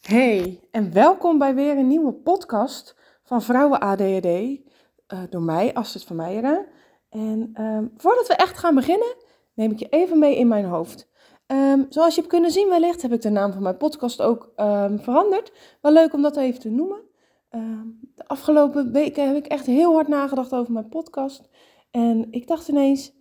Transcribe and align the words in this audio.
Hey, 0.00 0.60
en 0.70 0.92
welkom 0.92 1.38
bij 1.38 1.54
weer 1.54 1.76
een 1.76 1.86
nieuwe 1.86 2.12
podcast 2.12 2.96
van 3.22 3.42
Vrouwen 3.42 3.80
ADHD. 3.80 4.24
eh, 4.24 5.18
door 5.30 5.42
mij, 5.42 5.74
Astrid 5.74 6.04
van 6.04 6.16
Meijeren. 6.16 6.66
En 7.08 7.50
ehm, 7.54 7.86
voordat 7.96 8.26
we 8.26 8.34
echt 8.34 8.58
gaan 8.58 8.74
beginnen, 8.74 9.14
neem 9.54 9.70
ik 9.70 9.78
je 9.78 9.88
even 9.88 10.18
mee 10.18 10.36
in 10.36 10.48
mijn 10.48 10.64
hoofd. 10.64 11.08
Ehm, 11.46 11.84
zoals 11.88 12.14
je 12.14 12.20
hebt 12.20 12.32
kunnen 12.32 12.50
zien 12.50 12.68
wellicht, 12.68 13.02
heb 13.02 13.12
ik 13.12 13.20
de 13.20 13.30
naam 13.30 13.52
van 13.52 13.62
mijn 13.62 13.76
podcast 13.76 14.22
ook 14.22 14.52
ehm, 14.56 14.98
veranderd. 14.98 15.52
Wel 15.80 15.92
leuk 15.92 16.12
om 16.12 16.22
dat 16.22 16.36
even 16.36 16.60
te 16.60 16.70
noemen. 16.70 17.00
De 18.14 18.26
afgelopen 18.26 18.92
weken 18.92 19.26
heb 19.26 19.36
ik 19.36 19.46
echt 19.46 19.66
heel 19.66 19.92
hard 19.92 20.08
nagedacht 20.08 20.52
over 20.52 20.72
mijn 20.72 20.88
podcast. 20.88 21.48
En 21.90 22.26
ik 22.30 22.46
dacht 22.46 22.68
ineens, 22.68 23.12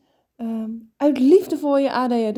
uit 0.98 1.20
liefde 1.20 1.58
voor 1.58 1.80
je 1.80 1.92
ADHD. 1.92 2.38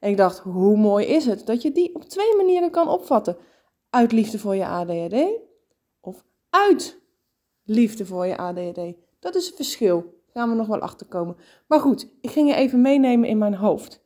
En 0.00 0.10
ik 0.10 0.16
dacht, 0.16 0.38
hoe 0.38 0.76
mooi 0.76 1.06
is 1.06 1.26
het 1.26 1.46
dat 1.46 1.62
je 1.62 1.72
die 1.72 1.94
op 1.94 2.04
twee 2.04 2.36
manieren 2.36 2.70
kan 2.70 2.88
opvatten 2.88 3.36
uit 3.90 4.12
liefde 4.12 4.38
voor 4.38 4.56
je 4.56 4.66
ADHD 4.66 5.14
of 6.00 6.24
uit 6.50 7.00
liefde 7.64 8.06
voor 8.06 8.26
je 8.26 8.36
ADHD. 8.36 8.94
Dat 9.18 9.34
is 9.34 9.46
het 9.46 9.56
verschil. 9.56 10.00
Daar 10.00 10.42
gaan 10.42 10.48
we 10.50 10.54
nog 10.54 10.66
wel 10.66 10.80
achterkomen. 10.80 11.36
Maar 11.66 11.80
goed, 11.80 12.08
ik 12.20 12.30
ging 12.30 12.48
je 12.48 12.54
even 12.54 12.80
meenemen 12.80 13.28
in 13.28 13.38
mijn 13.38 13.54
hoofd. 13.54 14.00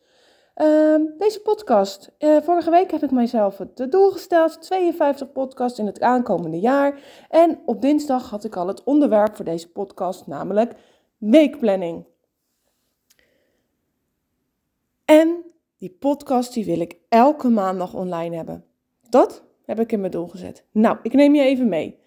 Ehm, 0.54 1.00
deze 1.18 1.40
podcast. 1.40 2.10
eh, 2.18 2.36
vorige 2.42 2.70
week 2.70 2.90
heb 2.90 3.02
ik 3.02 3.10
mijzelf 3.10 3.58
het 3.58 3.86
doel 3.90 4.10
gesteld. 4.10 4.62
52 4.62 5.32
podcasts 5.32 5.78
in 5.78 5.86
het 5.86 6.00
aankomende 6.00 6.60
jaar. 6.60 7.00
En 7.28 7.60
op 7.64 7.80
dinsdag 7.80 8.30
had 8.30 8.44
ik 8.44 8.56
al 8.56 8.66
het 8.66 8.84
onderwerp 8.84 9.36
voor 9.36 9.44
deze 9.44 9.68
podcast, 9.72 10.26
namelijk 10.26 10.74
weekplanning. 11.18 12.06
En 15.04 15.44
die 15.78 15.90
podcast 15.90 16.54
die 16.54 16.64
wil 16.64 16.80
ik 16.80 16.96
elke 17.08 17.48
maandag 17.48 17.94
online 17.94 18.36
hebben. 18.36 18.64
Dat 19.08 19.42
heb 19.76 19.84
ik 19.84 19.92
in 19.92 20.00
mijn 20.00 20.12
doel 20.12 20.26
gezet. 20.26 20.64
Nou, 20.72 20.96
ik 21.02 21.12
neem 21.12 21.34
je 21.34 21.42
even 21.42 21.68
mee. 21.68 21.98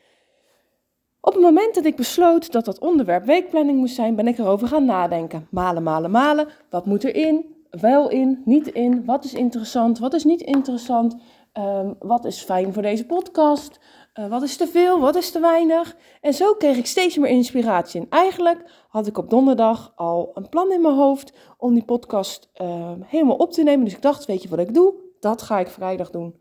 Op 1.21 1.33
het 1.33 1.41
moment 1.41 1.75
dat 1.75 1.85
ik 1.85 1.95
besloot 1.95 2.51
dat 2.51 2.65
dat 2.65 2.79
onderwerp 2.79 3.25
weekplanning 3.25 3.77
moest 3.77 3.95
zijn, 3.95 4.15
ben 4.15 4.27
ik 4.27 4.37
erover 4.37 4.67
gaan 4.67 4.85
nadenken. 4.85 5.47
Malen, 5.51 5.83
malen, 5.83 6.11
malen. 6.11 6.47
Wat 6.69 6.85
moet 6.85 7.03
erin? 7.03 7.55
Wel 7.69 8.09
in, 8.09 8.41
niet 8.45 8.67
in. 8.67 9.05
Wat 9.05 9.23
is 9.23 9.33
interessant? 9.33 9.99
Wat 9.99 10.13
is 10.13 10.23
niet 10.23 10.41
interessant? 10.41 11.15
Ehm, 11.53 11.93
wat 11.99 12.25
is 12.25 12.41
fijn 12.41 12.73
voor 12.73 12.81
deze 12.81 13.05
podcast? 13.05 13.79
Uh, 14.19 14.27
wat 14.27 14.41
is 14.41 14.57
te 14.57 14.67
veel? 14.67 14.99
Wat 14.99 15.15
is 15.15 15.31
te 15.31 15.39
weinig? 15.39 15.95
En 16.21 16.33
zo 16.33 16.53
kreeg 16.53 16.77
ik 16.77 16.85
steeds 16.85 17.17
meer 17.17 17.29
inspiratie. 17.29 18.01
En 18.01 18.07
eigenlijk 18.09 18.85
had 18.87 19.07
ik 19.07 19.17
op 19.17 19.29
donderdag 19.29 19.93
al 19.95 20.31
een 20.33 20.49
plan 20.49 20.71
in 20.71 20.81
mijn 20.81 20.95
hoofd 20.95 21.33
om 21.57 21.73
die 21.73 21.85
podcast 21.85 22.49
uh, 22.61 22.91
helemaal 23.05 23.35
op 23.35 23.51
te 23.51 23.63
nemen. 23.63 23.85
Dus 23.85 23.93
ik 23.93 24.01
dacht, 24.01 24.25
weet 24.25 24.43
je 24.43 24.49
wat 24.49 24.59
ik 24.59 24.73
doe? 24.73 24.93
Dat 25.19 25.41
ga 25.41 25.59
ik 25.59 25.67
vrijdag 25.67 26.09
doen. 26.09 26.35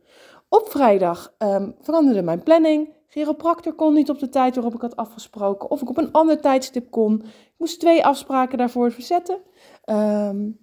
Op 0.55 0.71
vrijdag 0.71 1.35
um, 1.39 1.75
veranderde 1.81 2.23
mijn 2.23 2.43
planning. 2.43 2.89
Chiropractor 3.07 3.73
kon 3.73 3.95
niet 3.95 4.11
op 4.11 4.19
de 4.19 4.29
tijd 4.29 4.55
waarop 4.55 4.75
ik 4.75 4.81
had 4.81 4.97
afgesproken. 4.97 5.71
Of 5.71 5.83
ik 5.83 5.89
op 5.89 5.97
een 5.97 6.13
ander 6.13 6.41
tijdstip 6.41 6.91
kon. 6.91 7.23
Ik 7.25 7.55
moest 7.59 7.81
twee 7.81 8.05
afspraken 8.05 8.59
daarvoor 8.59 8.93
verzetten. 8.93 9.39
Um, 9.85 10.59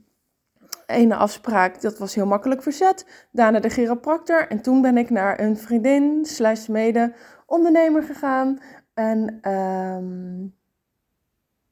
ene 0.86 1.16
afspraak, 1.16 1.81
dat 1.81 1.97
was 1.97 2.16
heel 2.16 2.25
makkelijk 2.25 2.64
verzet. 2.64 3.28
Daarna 3.31 3.59
de 3.59 3.69
chiropractor. 3.69 4.47
En 4.47 4.62
toen 4.62 4.81
ben 4.81 4.97
ik 4.97 5.09
naar 5.09 5.39
een 5.39 5.58
vriendin 5.58 6.25
slash 6.25 6.67
mede 6.67 7.14
ondernemer 7.45 8.03
gegaan. 8.03 8.59
En 8.94 9.19
um, 9.52 10.56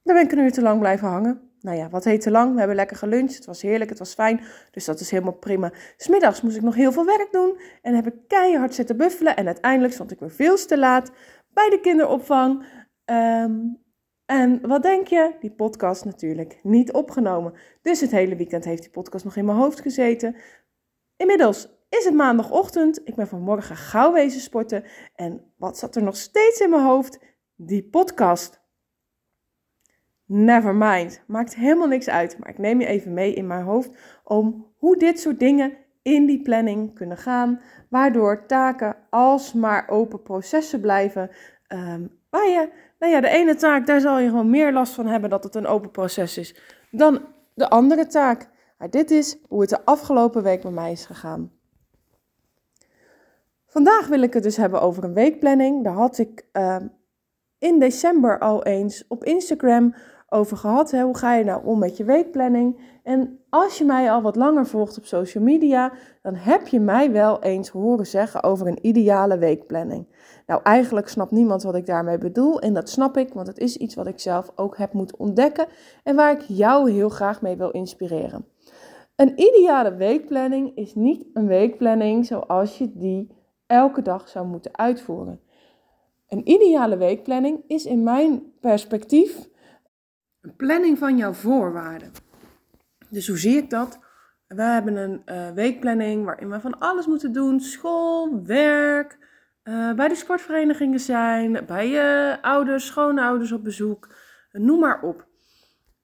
daar 0.03 0.15
ben 0.15 0.23
ik 0.23 0.31
een 0.31 0.39
uur 0.39 0.51
te 0.51 0.61
lang 0.61 0.79
blijven 0.79 1.07
hangen. 1.07 1.48
Nou 1.61 1.77
ja, 1.77 1.89
wat 1.89 2.03
heet 2.03 2.21
te 2.21 2.31
lang? 2.31 2.51
We 2.51 2.57
hebben 2.57 2.75
lekker 2.75 2.97
geluncht. 2.97 3.35
Het 3.35 3.45
was 3.45 3.61
heerlijk, 3.61 3.89
het 3.89 3.99
was 3.99 4.13
fijn. 4.13 4.41
Dus 4.71 4.85
dat 4.85 4.99
is 4.99 5.11
helemaal 5.11 5.33
prima. 5.33 5.71
Smiddags 5.97 6.41
moest 6.41 6.55
ik 6.55 6.61
nog 6.61 6.75
heel 6.75 6.91
veel 6.91 7.05
werk 7.05 7.31
doen. 7.31 7.59
En 7.81 7.95
heb 7.95 8.07
ik 8.07 8.15
keihard 8.27 8.73
zitten 8.73 8.97
buffelen. 8.97 9.35
En 9.35 9.45
uiteindelijk 9.45 9.93
stond 9.93 10.11
ik 10.11 10.19
weer 10.19 10.31
veel 10.31 10.55
te 10.55 10.77
laat 10.77 11.11
bij 11.53 11.69
de 11.69 11.79
kinderopvang. 11.81 12.65
Um, 13.05 13.87
en 14.25 14.67
wat 14.67 14.83
denk 14.83 15.07
je? 15.07 15.35
Die 15.39 15.51
podcast 15.51 16.05
natuurlijk 16.05 16.59
niet 16.63 16.91
opgenomen. 16.91 17.53
Dus 17.81 18.01
het 18.01 18.11
hele 18.11 18.35
weekend 18.35 18.65
heeft 18.65 18.81
die 18.81 18.91
podcast 18.91 19.25
nog 19.25 19.35
in 19.35 19.45
mijn 19.45 19.57
hoofd 19.57 19.81
gezeten. 19.81 20.35
Inmiddels 21.15 21.67
is 21.89 22.05
het 22.05 22.13
maandagochtend. 22.13 23.01
Ik 23.03 23.15
ben 23.15 23.27
vanmorgen 23.27 23.75
gauw 23.75 24.13
wezen 24.13 24.41
sporten. 24.41 24.83
En 25.15 25.53
wat 25.57 25.77
zat 25.77 25.95
er 25.95 26.03
nog 26.03 26.17
steeds 26.17 26.59
in 26.59 26.69
mijn 26.69 26.83
hoofd? 26.83 27.19
Die 27.55 27.83
podcast. 27.83 28.58
Never 30.31 30.75
mind. 30.75 31.21
Maakt 31.27 31.55
helemaal 31.55 31.87
niks 31.87 32.09
uit. 32.09 32.37
Maar 32.39 32.49
ik 32.49 32.57
neem 32.57 32.79
je 32.79 32.85
even 32.85 33.13
mee 33.13 33.33
in 33.33 33.47
mijn 33.47 33.63
hoofd 33.63 33.91
om 34.23 34.65
hoe 34.77 34.97
dit 34.97 35.19
soort 35.19 35.39
dingen 35.39 35.77
in 36.01 36.25
die 36.25 36.41
planning 36.41 36.93
kunnen 36.93 37.17
gaan. 37.17 37.61
Waardoor 37.89 38.45
taken 38.45 38.95
alsmaar 39.09 39.87
open 39.87 40.21
processen 40.21 40.81
blijven. 40.81 41.29
Um, 41.73 42.11
waar 42.29 42.47
je, 42.47 42.69
nou 42.99 43.13
ja, 43.13 43.21
de 43.21 43.29
ene 43.29 43.55
taak, 43.55 43.87
daar 43.87 44.01
zal 44.01 44.19
je 44.19 44.29
gewoon 44.29 44.49
meer 44.49 44.73
last 44.73 44.93
van 44.93 45.05
hebben 45.05 45.29
dat 45.29 45.43
het 45.43 45.55
een 45.55 45.67
open 45.67 45.91
proces 45.91 46.37
is. 46.37 46.55
Dan 46.91 47.21
de 47.53 47.69
andere 47.69 48.07
taak. 48.07 48.49
Maar 48.77 48.89
dit 48.89 49.11
is 49.11 49.37
hoe 49.47 49.61
het 49.61 49.69
de 49.69 49.85
afgelopen 49.85 50.43
week 50.43 50.61
bij 50.61 50.71
mij 50.71 50.91
is 50.91 51.05
gegaan. 51.05 51.51
Vandaag 53.65 54.07
wil 54.07 54.21
ik 54.21 54.33
het 54.33 54.43
dus 54.43 54.57
hebben 54.57 54.81
over 54.81 55.03
een 55.03 55.13
weekplanning. 55.13 55.83
Daar 55.83 55.93
had 55.93 56.17
ik 56.17 56.45
uh, 56.53 56.77
in 57.59 57.79
december 57.79 58.39
al 58.39 58.63
eens 58.63 59.05
op 59.07 59.23
Instagram 59.23 59.95
over 60.29 60.57
gehad. 60.57 60.91
Hè? 60.91 61.01
Hoe 61.01 61.17
ga 61.17 61.35
je 61.35 61.43
nou 61.43 61.65
om 61.65 61.79
met 61.79 61.97
je 61.97 62.03
weekplanning? 62.03 62.79
En 63.03 63.39
als 63.49 63.77
je 63.77 63.85
mij 63.85 64.11
al 64.11 64.21
wat 64.21 64.35
langer 64.35 64.65
volgt 64.65 64.97
op 64.97 65.05
social 65.05 65.43
media, 65.43 65.91
dan 66.21 66.35
heb 66.35 66.67
je 66.67 66.79
mij 66.79 67.11
wel 67.11 67.43
eens 67.43 67.69
horen 67.69 68.07
zeggen 68.07 68.43
over 68.43 68.67
een 68.67 68.79
ideale 68.81 69.37
weekplanning. 69.37 70.07
Nou, 70.47 70.61
eigenlijk 70.63 71.07
snapt 71.07 71.31
niemand 71.31 71.63
wat 71.63 71.75
ik 71.75 71.85
daarmee 71.85 72.17
bedoel. 72.17 72.61
En 72.61 72.73
dat 72.73 72.89
snap 72.89 73.17
ik, 73.17 73.33
want 73.33 73.47
het 73.47 73.59
is 73.59 73.77
iets 73.77 73.95
wat 73.95 74.07
ik 74.07 74.19
zelf 74.19 74.51
ook 74.55 74.77
heb 74.77 74.93
moeten 74.93 75.19
ontdekken. 75.19 75.65
En 76.03 76.15
waar 76.15 76.31
ik 76.31 76.41
jou 76.41 76.91
heel 76.91 77.09
graag 77.09 77.41
mee 77.41 77.55
wil 77.55 77.69
inspireren. 77.69 78.45
Een 79.15 79.39
ideale 79.39 79.95
weekplanning 79.95 80.75
is 80.75 80.95
niet 80.95 81.25
een 81.33 81.47
weekplanning 81.47 82.25
zoals 82.25 82.77
je 82.77 82.91
die 82.93 83.27
elke 83.67 84.01
dag 84.01 84.29
zou 84.29 84.47
moeten 84.47 84.77
uitvoeren. 84.77 85.39
Een 86.27 86.49
ideale 86.49 86.97
weekplanning 86.97 87.63
is 87.67 87.85
in 87.85 88.03
mijn 88.03 88.43
perspectief 88.59 89.49
een 90.41 90.55
planning 90.55 90.97
van 90.97 91.17
jouw 91.17 91.33
voorwaarden. 91.33 92.11
Dus 93.09 93.27
hoe 93.27 93.37
zie 93.37 93.57
ik 93.57 93.69
dat? 93.69 93.99
We 94.47 94.61
hebben 94.61 94.95
een 94.95 95.21
uh, 95.25 95.51
weekplanning 95.51 96.25
waarin 96.25 96.49
we 96.49 96.59
van 96.59 96.79
alles 96.79 97.05
moeten 97.07 97.31
doen: 97.31 97.59
school, 97.59 98.43
werk, 98.45 99.17
uh, 99.63 99.93
bij 99.93 100.07
de 100.07 100.15
sportverenigingen 100.15 100.99
zijn, 100.99 101.65
bij 101.65 101.87
je 101.89 102.37
ouders, 102.41 102.85
schoonouders 102.85 103.51
op 103.51 103.63
bezoek, 103.63 104.15
noem 104.51 104.79
maar 104.79 105.01
op. 105.01 105.27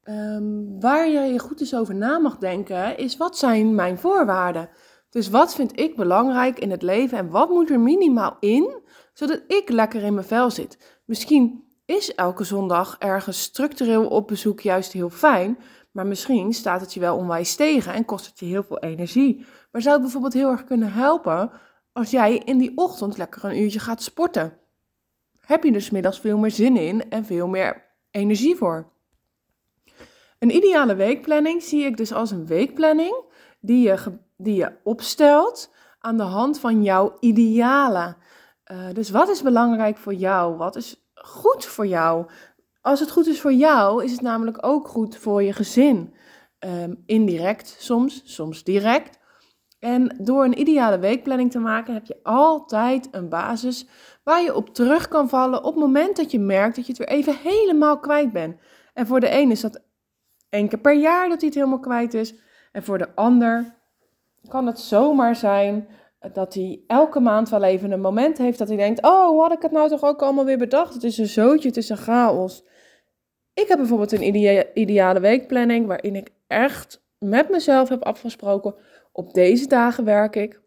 Um, 0.04 0.80
waar 0.80 1.08
je 1.08 1.20
je 1.20 1.40
goed 1.40 1.60
eens 1.60 1.76
over 1.76 1.96
na 1.96 2.18
mag 2.18 2.38
denken, 2.38 2.98
is 2.98 3.18
wat 3.18 3.38
zijn 3.38 3.76
mijn 3.76 3.98
voorwaarden? 3.98 4.70
Dus 5.10 5.30
wat 5.30 5.56
vind 5.56 5.80
ik 5.80 5.96
belangrijk 5.96 6.60
in 6.60 6.72
het 6.72 6.82
leven 6.82 7.18
en 7.18 7.30
wat 7.30 7.50
moet 7.50 7.70
er 7.70 7.80
minimaal 7.80 8.38
in, 8.40 8.82
zodat 9.14 9.44
ik 9.48 9.70
lekker 9.70 10.04
in 10.04 10.14
mijn 10.14 10.26
vel 10.26 10.52
zit? 10.52 11.02
Misschien 11.06 11.65
is 11.86 12.16
elke 12.16 12.44
zondag 12.44 12.96
ergens 13.00 13.42
structureel 13.42 14.08
op 14.08 14.28
bezoek 14.28 14.60
juist 14.60 14.92
heel 14.92 15.10
fijn, 15.10 15.58
maar 15.92 16.08
misschien 16.08 16.54
staat 16.54 16.82
het 16.82 16.94
je 16.94 17.00
wel 17.00 17.18
onwijs 17.18 17.56
tegen 17.56 17.94
en 17.94 18.06
kost 18.06 18.26
het 18.26 18.40
je 18.40 18.46
heel 18.46 18.64
veel 18.64 18.80
energie. 18.80 19.46
Maar 19.72 19.82
zou 19.82 19.94
het 19.94 20.04
bijvoorbeeld 20.04 20.34
heel 20.34 20.50
erg 20.50 20.64
kunnen 20.64 20.92
helpen 20.92 21.52
als 21.92 22.12
jij 22.12 22.38
in 22.38 22.58
die 22.58 22.72
ochtend 22.76 23.18
lekker 23.18 23.44
een 23.44 23.62
uurtje 23.62 23.80
gaat 23.80 24.02
sporten? 24.02 24.58
Heb 25.40 25.64
je 25.64 25.72
dus 25.72 25.90
middags 25.90 26.20
veel 26.20 26.38
meer 26.38 26.52
zin 26.52 26.78
in 26.78 27.10
en 27.10 27.26
veel 27.26 27.48
meer 27.48 27.84
energie 28.12 28.56
voor? 28.56 28.92
Een 30.40 30.56
ideale 30.56 30.96
weekplanning 30.96 31.64
zie 31.64 31.86
ik 31.86 31.98
dus 31.98 32.14
als 32.14 32.32
een 32.32 32.46
weekplanning 32.46 33.24
die 33.60 33.88
je, 33.88 34.18
die 34.38 34.56
je 34.56 34.72
opstelt 34.84 35.74
aan 36.00 36.18
de 36.18 36.24
hand 36.24 36.60
van 36.60 36.84
jouw 36.84 37.18
idealen. 37.20 38.18
Uh, 38.72 38.94
dus 38.94 39.10
wat 39.10 39.30
is 39.30 39.42
belangrijk 39.42 39.98
voor 39.98 40.14
jou? 40.14 40.58
Wat 40.58 40.76
is 40.76 41.05
goed 41.26 41.66
voor 41.66 41.88
jou? 41.88 42.26
Als 42.82 43.00
het 43.00 43.12
goed 43.12 43.28
is 43.28 43.42
voor 43.42 43.54
jou, 43.54 44.04
is 44.04 44.12
het 44.12 44.22
namelijk 44.22 44.66
ook 44.66 44.88
goed 44.88 45.18
voor 45.18 45.44
je 45.44 45.54
gezin. 45.54 46.14
Um, 46.60 47.04
indirect 47.06 47.76
soms, 47.80 48.22
soms 48.24 48.64
direct. 48.64 49.20
En 49.80 50.16
door 50.20 50.44
een 50.44 50.60
ideale 50.60 51.00
weekplanning 51.00 51.52
te 51.52 51.60
maken, 51.60 51.94
heb 51.94 52.06
je 52.06 52.20
altijd 52.24 53.08
een 53.12 53.30
basis 53.30 53.88
waar 54.24 54.42
je 54.42 54.56
op 54.56 54.74
terug 54.74 55.08
kan 55.08 55.30
vallen 55.30 55.64
op 55.64 55.74
het 55.74 55.84
moment 55.84 56.16
dat 56.16 56.32
je 56.32 56.40
merkt 56.40 56.76
dat 56.76 56.86
je 56.86 56.94
het 56.94 57.02
weer 57.02 57.18
even 57.18 57.38
helemaal 57.38 58.00
kwijt 58.00 58.32
bent. 58.32 58.60
En 58.94 59.08
voor 59.08 59.20
de 59.20 59.32
een 59.32 59.52
is 59.52 59.62
dat 59.62 59.82
één 60.50 60.68
keer 60.68 60.80
per 60.80 60.96
jaar 60.96 61.30
dat 61.30 61.38
hij 61.40 61.48
het 61.48 61.58
helemaal 61.58 61.80
kwijt 61.80 62.14
is. 62.14 62.36
En 62.72 62.84
voor 62.84 62.98
de 62.98 63.16
ander 63.16 63.76
kan 64.48 64.66
het 64.66 64.80
zomaar 64.80 65.36
zijn 65.36 65.88
dat 66.34 66.54
hij 66.54 66.84
elke 66.88 67.20
maand 67.20 67.50
wel 67.50 67.64
even 67.64 67.92
een 67.92 68.02
moment 68.02 68.38
heeft 68.38 68.58
dat 68.58 68.68
hij 68.68 68.78
denkt: 68.78 69.02
Oh, 69.04 69.28
hoe 69.28 69.42
had 69.42 69.52
ik 69.52 69.62
het 69.62 69.72
nou 69.72 69.90
toch 69.90 70.04
ook 70.04 70.22
allemaal 70.22 70.46
weer 70.46 70.58
bedacht? 70.58 70.94
Het 70.94 71.04
is 71.04 71.18
een 71.18 71.28
zootje, 71.28 71.68
het 71.68 71.78
is 71.78 71.90
een 71.90 71.98
chaos. 71.98 72.64
Ik 73.54 73.68
heb 73.68 73.78
bijvoorbeeld 73.78 74.12
een 74.12 74.28
idea 74.28 74.64
ideale 74.74 75.20
weekplanning 75.20 75.88
waarin 75.88 76.16
ik 76.16 76.30
echt 76.48 77.04
met 77.18 77.50
mezelf 77.50 77.90
heb 77.90 78.04
afgesproken: 78.04 78.76
op 79.12 79.34
deze 79.34 79.68
dagen 79.68 80.04
werk 80.04 80.36
ik. 80.36 80.62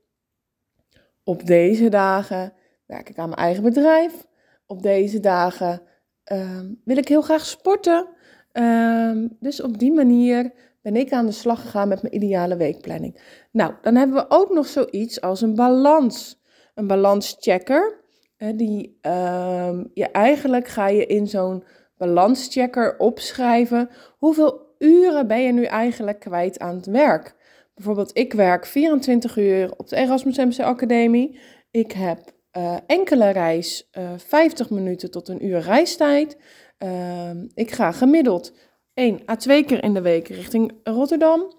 op 1.24 1.46
deze 1.46 1.88
dagen 1.88 2.52
werk 2.86 3.08
ik 3.08 3.18
aan 3.18 3.28
mijn 3.28 3.40
eigen 3.40 3.62
bedrijf. 3.62 4.26
Op 4.66 4.82
deze 4.82 5.20
dagen 5.20 5.82
ehm, 6.24 6.72
wil 6.84 6.96
ik 6.96 7.08
heel 7.08 7.22
graag 7.22 7.46
sporten. 7.46 8.08
Ehm, 8.52 9.28
dus 9.40 9.62
op 9.62 9.78
die 9.78 9.92
manier 9.92 10.52
ik 10.96 11.12
aan 11.12 11.26
de 11.26 11.32
slag 11.32 11.60
gegaan 11.60 11.88
met 11.88 12.02
mijn 12.02 12.14
ideale 12.14 12.56
weekplanning. 12.56 13.20
Nou, 13.52 13.72
dan 13.82 13.94
hebben 13.94 14.16
we 14.16 14.24
ook 14.28 14.52
nog 14.52 14.66
zoiets 14.66 15.20
als 15.20 15.40
een 15.40 15.54
balans. 15.54 16.42
Een 16.74 16.86
balanschecker. 16.86 18.06
Die 18.54 18.98
uh, 19.02 19.80
je 19.94 20.06
eigenlijk 20.06 20.68
ga 20.68 20.88
je 20.88 21.06
in 21.06 21.26
zo'n 21.26 21.64
balanschecker 21.96 22.98
opschrijven 22.98 23.88
hoeveel 24.18 24.74
uren 24.78 25.26
ben 25.26 25.42
je 25.42 25.52
nu 25.52 25.64
eigenlijk 25.64 26.20
kwijt 26.20 26.58
aan 26.58 26.76
het 26.76 26.86
werk. 26.86 27.34
Bijvoorbeeld, 27.74 28.16
ik 28.16 28.32
werk 28.32 28.66
24 28.66 29.36
uur 29.36 29.72
op 29.76 29.88
de 29.88 29.96
Erasmus 29.96 30.36
MC 30.36 30.60
Academie. 30.60 31.38
Ik 31.70 31.92
heb 31.92 32.18
uh, 32.56 32.76
enkele 32.86 33.30
reis, 33.30 33.88
uh, 33.98 34.12
eh, 34.12 34.18
50 34.18 34.70
minuten 34.70 35.10
tot 35.10 35.28
een 35.28 35.46
uur 35.46 35.58
reistijd. 35.58 36.36
Uh, 36.78 37.30
ik 37.54 37.70
ga 37.70 37.92
gemiddeld 37.92 38.52
1 38.98 39.20
à 39.30 39.36
2 39.36 39.64
keer 39.64 39.82
in 39.82 39.94
de 39.94 40.00
week 40.00 40.28
richting 40.28 40.72
Rotterdam. 40.84 41.52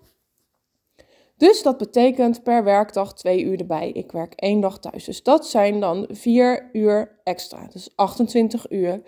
Dus 1.37 1.61
dat 1.61 1.77
betekent 1.77 2.43
per 2.43 2.63
werkdag 2.63 3.13
2 3.13 3.43
uur 3.43 3.59
erbij. 3.59 3.91
Ik 3.91 4.11
werk 4.11 4.33
één 4.33 4.59
dag 4.59 4.79
thuis. 4.79 5.03
Dus 5.03 5.23
dat 5.23 5.47
zijn 5.47 5.79
dan 5.79 6.07
4 6.09 6.69
uur 6.73 7.19
extra. 7.23 7.67
Dus 7.67 7.95
28 7.95 8.71
uur 8.71 9.01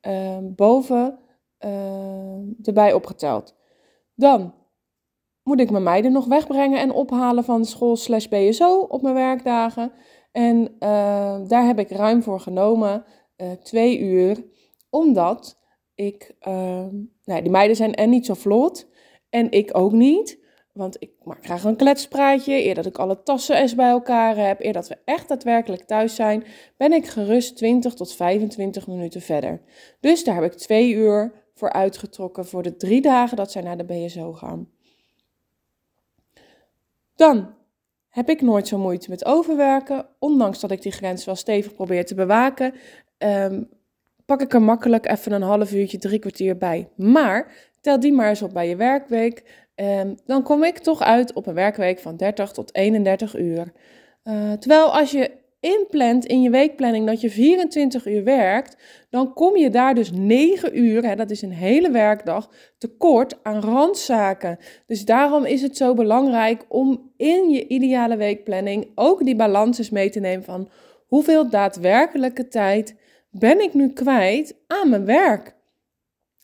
ehm, 0.00 0.54
boven 0.54 1.18
ehm, 1.58 2.42
erbij 2.62 2.92
opgeteld. 2.92 3.54
Dan 4.14 4.54
moet 5.42 5.60
ik 5.60 5.70
mijn 5.70 5.82
meiden 5.82 6.12
nog 6.12 6.26
wegbrengen 6.26 6.80
en 6.80 6.92
ophalen 6.92 7.44
van 7.44 7.64
school 7.64 7.96
slash 7.96 8.26
BSO 8.26 8.80
op 8.80 9.02
mijn 9.02 9.14
werkdagen. 9.14 9.92
En 10.32 10.60
uh, 10.60 11.48
daar 11.48 11.66
heb 11.66 11.78
ik 11.78 11.90
ruim 11.90 12.22
voor 12.22 12.40
genomen, 12.40 13.04
twee 13.62 13.98
uur, 13.98 14.44
omdat 14.90 15.60
ik, 15.94 16.36
nou, 17.24 17.42
die 17.42 17.50
meiden 17.50 17.76
zijn 17.76 17.94
en 17.94 18.10
niet 18.10 18.26
zo 18.26 18.34
vlot 18.34 18.88
en 19.30 19.50
ik 19.50 19.76
ook 19.76 19.92
niet. 19.92 20.42
Want 20.72 20.96
ik 20.98 21.10
maak 21.22 21.44
graag 21.44 21.64
een 21.64 21.76
kletspraatje. 21.76 22.64
Eer 22.64 22.74
dat 22.74 22.86
ik 22.86 22.98
alle 22.98 23.22
tassen 23.22 23.56
eens 23.56 23.74
bij 23.74 23.88
elkaar 23.88 24.36
heb, 24.36 24.60
eer 24.60 24.72
dat 24.72 24.88
we 24.88 24.98
echt 25.04 25.28
daadwerkelijk 25.28 25.82
thuis 25.82 26.14
zijn, 26.14 26.44
ben 26.76 26.92
ik 26.92 27.06
gerust 27.06 27.56
20 27.56 27.94
tot 27.94 28.14
25 28.14 28.86
minuten 28.86 29.20
verder. 29.20 29.60
Dus 30.00 30.24
daar 30.24 30.34
heb 30.34 30.52
ik 30.52 30.58
twee 30.58 30.92
uur 30.92 31.32
voor 31.54 31.72
uitgetrokken 31.72 32.46
voor 32.46 32.62
de 32.62 32.76
drie 32.76 33.00
dagen 33.00 33.36
dat 33.36 33.52
zij 33.52 33.62
naar 33.62 33.76
de 33.76 33.84
BSO 33.84 34.32
gaan. 34.32 34.68
Dan 37.14 37.54
heb 38.08 38.28
ik 38.28 38.40
nooit 38.40 38.68
zo 38.68 38.78
moeite 38.78 39.10
met 39.10 39.24
overwerken. 39.24 40.06
Ondanks 40.18 40.60
dat 40.60 40.70
ik 40.70 40.82
die 40.82 40.92
grens 40.92 41.24
wel 41.24 41.36
stevig 41.36 41.74
probeer 41.74 42.06
te 42.06 42.14
bewaken, 42.14 42.74
ehm, 43.18 43.62
pak 44.24 44.40
ik 44.40 44.54
er 44.54 44.62
makkelijk 44.62 45.06
even 45.10 45.32
een 45.32 45.42
half 45.42 45.72
uurtje, 45.72 45.98
drie 45.98 46.18
kwartier 46.18 46.58
bij. 46.58 46.88
Maar 46.96 47.52
tel 47.80 48.00
die 48.00 48.12
maar 48.12 48.28
eens 48.28 48.42
op 48.42 48.52
bij 48.52 48.68
je 48.68 48.76
werkweek. 48.76 49.42
Um, 49.76 50.14
dan 50.26 50.42
kom 50.42 50.64
ik 50.64 50.78
toch 50.78 51.02
uit 51.02 51.32
op 51.32 51.46
een 51.46 51.54
werkweek 51.54 51.98
van 51.98 52.16
30 52.16 52.50
tot 52.50 52.74
31 52.74 53.38
uur. 53.38 53.72
Uh, 54.24 54.52
terwijl 54.52 54.98
als 54.98 55.10
je 55.10 55.30
inplant 55.60 56.24
in 56.24 56.42
je 56.42 56.50
weekplanning 56.50 57.06
dat 57.06 57.20
je 57.20 57.30
24 57.30 58.06
uur 58.06 58.24
werkt, 58.24 58.76
dan 59.10 59.32
kom 59.32 59.56
je 59.56 59.70
daar 59.70 59.94
dus 59.94 60.10
9 60.12 60.78
uur, 60.78 61.06
hè, 61.06 61.14
dat 61.14 61.30
is 61.30 61.42
een 61.42 61.52
hele 61.52 61.90
werkdag, 61.90 62.50
tekort 62.78 63.38
aan 63.42 63.60
randzaken. 63.60 64.58
Dus 64.86 65.04
daarom 65.04 65.44
is 65.44 65.62
het 65.62 65.76
zo 65.76 65.94
belangrijk 65.94 66.64
om 66.68 67.12
in 67.16 67.50
je 67.50 67.66
ideale 67.66 68.16
weekplanning 68.16 68.90
ook 68.94 69.24
die 69.24 69.36
balans 69.36 69.90
mee 69.90 70.10
te 70.10 70.20
nemen 70.20 70.44
van 70.44 70.68
hoeveel 71.06 71.48
daadwerkelijke 71.48 72.48
tijd 72.48 72.94
ben 73.38 73.60
ik 73.60 73.74
nu 73.74 73.92
kwijt 73.92 74.56
aan 74.66 74.88
mijn 74.88 75.04
werk. 75.04 75.54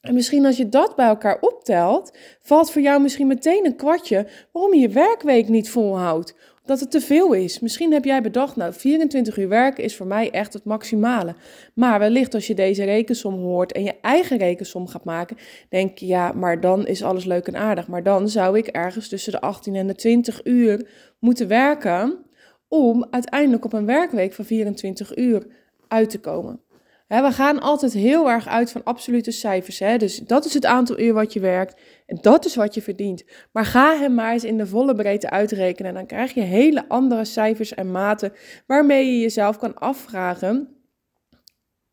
En 0.00 0.14
misschien 0.14 0.46
als 0.46 0.56
je 0.56 0.68
dat 0.68 0.96
bij 0.96 1.06
elkaar 1.06 1.40
optelt, 1.40 2.16
valt 2.42 2.70
voor 2.70 2.82
jou 2.82 3.02
misschien 3.02 3.26
meteen 3.26 3.66
een 3.66 3.76
kwartje 3.76 4.26
waarom 4.52 4.74
je 4.74 4.80
je 4.80 4.88
werkweek 4.88 5.48
niet 5.48 5.70
volhoudt 5.70 6.34
dat 6.64 6.80
het 6.80 6.90
te 6.90 7.00
veel 7.00 7.32
is. 7.32 7.60
Misschien 7.60 7.92
heb 7.92 8.04
jij 8.04 8.22
bedacht, 8.22 8.56
nou, 8.56 8.72
24 8.72 9.36
uur 9.36 9.48
werken 9.48 9.84
is 9.84 9.96
voor 9.96 10.06
mij 10.06 10.30
echt 10.30 10.52
het 10.52 10.64
maximale. 10.64 11.34
Maar 11.74 11.98
wellicht 11.98 12.34
als 12.34 12.46
je 12.46 12.54
deze 12.54 12.84
rekensom 12.84 13.34
hoort 13.34 13.72
en 13.72 13.82
je 13.82 13.94
eigen 14.00 14.38
rekensom 14.38 14.86
gaat 14.86 15.04
maken, 15.04 15.36
denk 15.68 15.98
je, 15.98 16.06
ja, 16.06 16.32
maar 16.32 16.60
dan 16.60 16.86
is 16.86 17.02
alles 17.02 17.24
leuk 17.24 17.46
en 17.46 17.56
aardig. 17.56 17.88
Maar 17.88 18.02
dan 18.02 18.28
zou 18.28 18.58
ik 18.58 18.66
ergens 18.66 19.08
tussen 19.08 19.32
de 19.32 19.40
18 19.40 19.74
en 19.74 19.86
de 19.86 19.94
20 19.94 20.44
uur 20.44 20.88
moeten 21.18 21.48
werken 21.48 22.24
om 22.68 23.06
uiteindelijk 23.10 23.64
op 23.64 23.72
een 23.72 23.86
werkweek 23.86 24.32
van 24.32 24.44
24 24.44 25.16
uur 25.16 25.46
uit 25.88 26.10
te 26.10 26.20
komen 26.20 26.60
we 27.18 27.32
gaan 27.32 27.60
altijd 27.60 27.92
heel 27.92 28.30
erg 28.30 28.48
uit 28.48 28.70
van 28.70 28.84
absolute 28.84 29.30
cijfers. 29.30 29.78
Hè? 29.78 29.96
Dus 29.96 30.18
dat 30.18 30.44
is 30.44 30.54
het 30.54 30.64
aantal 30.64 31.00
uur 31.00 31.12
wat 31.12 31.32
je 31.32 31.40
werkt 31.40 31.80
en 32.06 32.18
dat 32.20 32.44
is 32.44 32.54
wat 32.54 32.74
je 32.74 32.82
verdient. 32.82 33.24
Maar 33.52 33.64
ga 33.64 33.96
hem 33.96 34.14
maar 34.14 34.32
eens 34.32 34.44
in 34.44 34.58
de 34.58 34.66
volle 34.66 34.94
breedte 34.94 35.30
uitrekenen. 35.30 35.90
En 35.90 35.96
dan 35.96 36.06
krijg 36.06 36.34
je 36.34 36.40
hele 36.40 36.88
andere 36.88 37.24
cijfers 37.24 37.74
en 37.74 37.90
maten 37.90 38.32
waarmee 38.66 39.12
je 39.12 39.20
jezelf 39.20 39.58
kan 39.58 39.74
afvragen: 39.74 40.68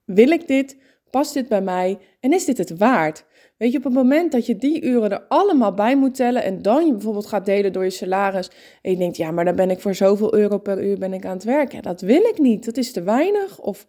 wil 0.06 0.30
ik 0.30 0.48
dit? 0.48 0.78
Past 1.10 1.34
dit 1.34 1.48
bij 1.48 1.62
mij? 1.62 2.00
En 2.20 2.34
is 2.34 2.46
dit 2.46 2.58
het 2.58 2.78
waard? 2.78 3.26
Weet 3.58 3.72
je, 3.72 3.78
op 3.78 3.84
het 3.84 3.94
moment 3.94 4.32
dat 4.32 4.46
je 4.46 4.56
die 4.56 4.82
uren 4.84 5.12
er 5.12 5.26
allemaal 5.28 5.74
bij 5.74 5.98
moet 5.98 6.16
tellen 6.16 6.44
en 6.44 6.62
dan 6.62 6.86
je 6.86 6.92
bijvoorbeeld 6.92 7.28
gaat 7.28 7.46
delen 7.46 7.74
door 7.74 7.84
je 7.84 7.90
salaris 7.90 8.50
en 8.82 8.92
je 8.92 8.98
denkt, 8.98 9.18
ja, 9.18 9.32
maar 9.32 9.46
dan 9.46 9.56
ben 9.56 9.70
ik 9.70 9.80
voor 9.80 9.96
zoveel 9.96 10.36
euro 10.36 10.58
per 10.58 10.84
uur 10.84 10.98
ben 10.98 11.14
ik 11.14 11.26
aan 11.26 11.34
het 11.34 11.44
werken. 11.44 11.82
dat 11.82 12.02
wil 12.02 12.22
ik 12.22 12.38
niet, 12.38 12.66
dat 12.66 12.78
is 12.78 12.92
te 12.92 13.04
weinig 13.04 13.60
of 13.60 13.88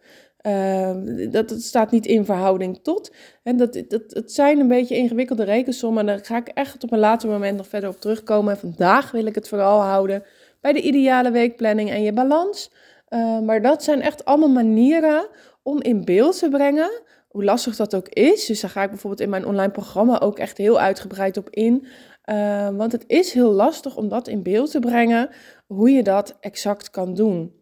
uh, 0.49 1.31
dat, 1.31 1.55
staat 1.59 1.91
niet 1.91 2.07
in 2.07 2.25
verhouding 2.25 2.81
tot. 2.83 3.15
En 3.43 3.57
dat, 3.57 3.83
dat, 3.89 4.03
het 4.09 4.33
zijn 4.33 4.59
een 4.59 4.69
beetje 4.69 4.97
ingewikkelde 4.97 5.45
rekensommen. 5.45 6.01
En 6.01 6.07
daar 6.07 6.25
ga 6.25 6.37
ik 6.37 6.49
echt 6.49 6.85
op 6.85 6.93
een 6.93 6.99
later 6.99 7.29
moment 7.29 7.57
nog 7.57 7.69
verder 7.69 7.91
op 7.91 8.01
terugkomen. 8.01 8.53
En 8.53 8.59
vandaag 8.59 9.11
wil 9.11 9.27
ik 9.27 9.35
het 9.35 9.49
vooral 9.49 9.81
houden 9.81 10.23
bij 10.61 10.73
de 10.73 10.81
ideale 10.81 11.31
weekplanning 11.31 11.91
en 11.91 12.03
je 12.03 12.13
balans. 12.13 12.73
Uh, 13.09 13.41
maar 13.41 13.63
dat 13.63 13.85
zijn 13.85 14.01
echt 14.01 14.25
allemaal 14.25 14.65
manieren 14.65 15.29
om 15.63 15.83
in 15.83 16.05
beeld 16.05 16.39
te 16.39 16.49
brengen 16.49 16.91
hoe 17.29 17.45
lastig 17.45 17.77
dat 17.77 17.95
ook 17.95 18.09
is. 18.09 18.47
Dus 18.47 18.61
daar 18.61 18.71
ga 18.71 18.83
ik 18.83 18.91
bijvoorbeeld 18.91 19.23
in 19.23 19.31
mijn 19.31 19.47
online 19.47 19.73
programma 19.73 20.21
ook 20.21 20.39
echt 20.39 20.59
heel 20.59 20.81
uitgebreid 20.81 21.37
op 21.37 21.51
in. 21.51 21.87
Uh, 22.25 22.69
want 22.69 22.93
het 22.93 23.05
is 23.07 23.33
heel 23.33 23.53
lastig 23.53 23.97
om 23.97 24.09
dat 24.09 24.29
in 24.29 24.43
beeld 24.43 24.71
te 24.71 24.81
brengen, 24.81 25.29
hoe 25.67 25.91
je 25.91 26.03
dat 26.03 26.37
exact 26.41 26.91
kan 26.91 27.15
doen. 27.15 27.58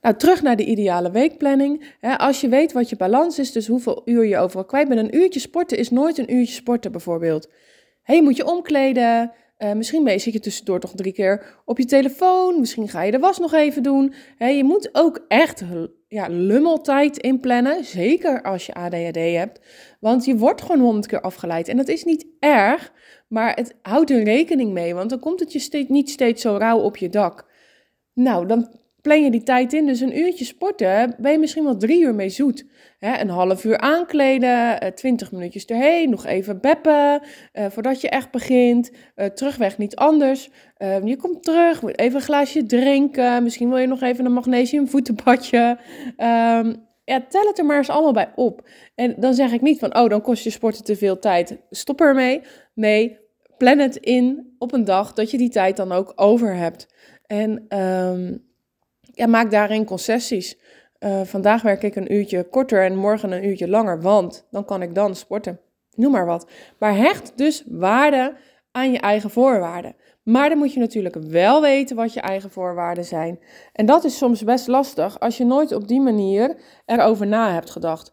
Nou, 0.00 0.16
terug 0.16 0.42
naar 0.42 0.56
de 0.56 0.64
ideale 0.64 1.10
weekplanning. 1.10 1.94
als 2.16 2.40
je 2.40 2.48
weet 2.48 2.72
wat 2.72 2.88
je 2.88 2.96
balans 2.96 3.38
is, 3.38 3.52
dus 3.52 3.66
hoeveel 3.66 4.02
uur 4.04 4.24
je 4.24 4.38
overal 4.38 4.64
kwijt 4.64 4.88
bent. 4.88 5.00
Een 5.00 5.16
uurtje 5.16 5.40
sporten 5.40 5.78
is 5.78 5.90
nooit 5.90 6.18
een 6.18 6.34
uurtje 6.34 6.54
sporten 6.54 6.92
bijvoorbeeld. 6.92 7.48
hey, 8.02 8.22
moet 8.22 8.36
je 8.36 8.46
omkleden. 8.46 9.32
Uh, 9.58 9.72
misschien 9.72 10.02
mee 10.02 10.18
zit 10.18 10.32
je 10.32 10.40
tussendoor 10.40 10.80
toch 10.80 10.92
drie 10.94 11.12
keer 11.12 11.60
op 11.64 11.78
je 11.78 11.84
telefoon. 11.84 12.60
Misschien 12.60 12.88
ga 12.88 13.02
je 13.02 13.10
de 13.10 13.18
was 13.18 13.38
nog 13.38 13.52
even 13.52 13.82
doen. 13.82 14.14
je 14.38 14.64
moet 14.64 14.88
ook 14.92 15.24
echt 15.28 15.62
ja, 16.08 16.26
lummeltijd 16.28 17.18
inplannen. 17.18 17.84
Zeker 17.84 18.42
als 18.42 18.66
je 18.66 18.74
ADHD 18.74 19.14
hebt. 19.14 19.60
Want 20.00 20.24
je 20.24 20.36
wordt 20.36 20.62
gewoon 20.62 20.80
honderd 20.80 21.06
keer 21.06 21.20
afgeleid. 21.20 21.68
En 21.68 21.76
dat 21.76 21.88
is 21.88 22.04
niet 22.04 22.26
erg, 22.38 22.92
maar 23.28 23.54
het 23.54 23.74
houdt 23.82 24.10
er 24.10 24.22
rekening 24.22 24.72
mee. 24.72 24.94
Want 24.94 25.10
dan 25.10 25.18
komt 25.18 25.40
het 25.40 25.52
je 25.52 25.58
steeds, 25.58 25.88
niet 25.88 26.10
steeds 26.10 26.42
zo 26.42 26.56
rauw 26.56 26.78
op 26.78 26.96
je 26.96 27.08
dak. 27.08 27.46
Nou, 28.14 28.46
dan 28.46 28.68
plan 29.08 29.22
je 29.22 29.30
die 29.30 29.42
tijd 29.42 29.72
in. 29.72 29.86
Dus 29.86 30.00
een 30.00 30.18
uurtje 30.18 30.44
sporten 30.44 31.14
ben 31.18 31.32
je 31.32 31.38
misschien 31.38 31.64
wel 31.64 31.76
drie 31.76 32.02
uur 32.02 32.14
mee 32.14 32.28
zoet. 32.28 32.66
een 32.98 33.28
half 33.28 33.64
uur 33.64 33.78
aankleden, 33.78 34.84
uh, 34.84 34.90
twintig 34.90 35.32
minuutjes 35.32 35.64
erheen, 35.64 36.10
nog 36.10 36.26
even 36.26 36.60
beppen 36.60 37.20
uh, 37.52 37.66
voordat 37.68 38.00
je 38.00 38.08
echt 38.08 38.30
begint. 38.30 38.90
Uh, 39.16 39.26
terugweg 39.26 39.78
niet 39.78 39.96
anders. 39.96 40.50
je 41.04 41.16
komt 41.16 41.42
terug, 41.42 41.82
moet 41.82 41.98
even 41.98 42.14
een 42.14 42.22
glaasje 42.22 42.66
drinken. 42.66 43.42
Misschien 43.42 43.68
wil 43.68 43.78
je 43.78 43.86
nog 43.86 44.02
even 44.02 44.24
een 44.24 44.32
magnesium 44.32 44.88
voetenbadje. 44.88 45.78
Um, 46.16 46.86
ja, 47.04 47.20
tel 47.28 47.46
het 47.46 47.58
er 47.58 47.64
maar 47.64 47.76
eens 47.76 47.90
allemaal 47.90 48.12
bij 48.12 48.32
op. 48.34 48.68
En 48.94 49.14
dan 49.18 49.34
zeg 49.34 49.52
ik 49.52 49.60
niet 49.60 49.78
van, 49.78 49.96
oh, 49.96 50.08
dan 50.08 50.22
kost 50.22 50.44
je 50.44 50.50
sporten 50.50 50.84
te 50.84 50.96
veel 50.96 51.18
tijd. 51.18 51.58
Stop 51.70 52.00
ermee. 52.00 52.40
Nee, 52.74 53.18
plan 53.56 53.78
het 53.78 53.96
in 53.96 54.54
op 54.58 54.72
een 54.72 54.84
dag 54.84 55.12
dat 55.12 55.30
je 55.30 55.38
die 55.38 55.50
tijd 55.50 55.76
dan 55.76 55.92
ook 55.92 56.12
over 56.16 56.54
hebt. 56.54 56.86
En 57.26 57.78
um, 57.78 58.47
ja, 59.18 59.26
maak 59.26 59.50
daarin 59.50 59.84
concessies. 59.84 60.58
Uh, 61.00 61.20
vandaag 61.24 61.62
werk 61.62 61.82
ik 61.82 61.96
een 61.96 62.14
uurtje 62.14 62.48
korter 62.48 62.84
en 62.84 62.96
morgen 62.96 63.32
een 63.32 63.44
uurtje 63.44 63.68
langer, 63.68 64.00
want 64.00 64.46
dan 64.50 64.64
kan 64.64 64.82
ik 64.82 64.94
dan 64.94 65.14
sporten. 65.14 65.60
Noem 65.94 66.12
maar 66.12 66.26
wat. 66.26 66.50
Maar 66.78 66.96
hecht 66.96 67.32
dus 67.36 67.64
waarde 67.66 68.36
aan 68.72 68.92
je 68.92 68.98
eigen 68.98 69.30
voorwaarden. 69.30 69.96
Maar 70.22 70.48
dan 70.48 70.58
moet 70.58 70.72
je 70.72 70.80
natuurlijk 70.80 71.14
wel 71.14 71.60
weten 71.60 71.96
wat 71.96 72.12
je 72.12 72.20
eigen 72.20 72.50
voorwaarden 72.50 73.04
zijn. 73.04 73.38
En 73.72 73.86
dat 73.86 74.04
is 74.04 74.16
soms 74.16 74.44
best 74.44 74.66
lastig 74.66 75.20
als 75.20 75.36
je 75.36 75.44
nooit 75.44 75.72
op 75.72 75.88
die 75.88 76.00
manier 76.00 76.56
erover 76.86 77.26
na 77.26 77.52
hebt 77.52 77.70
gedacht. 77.70 78.12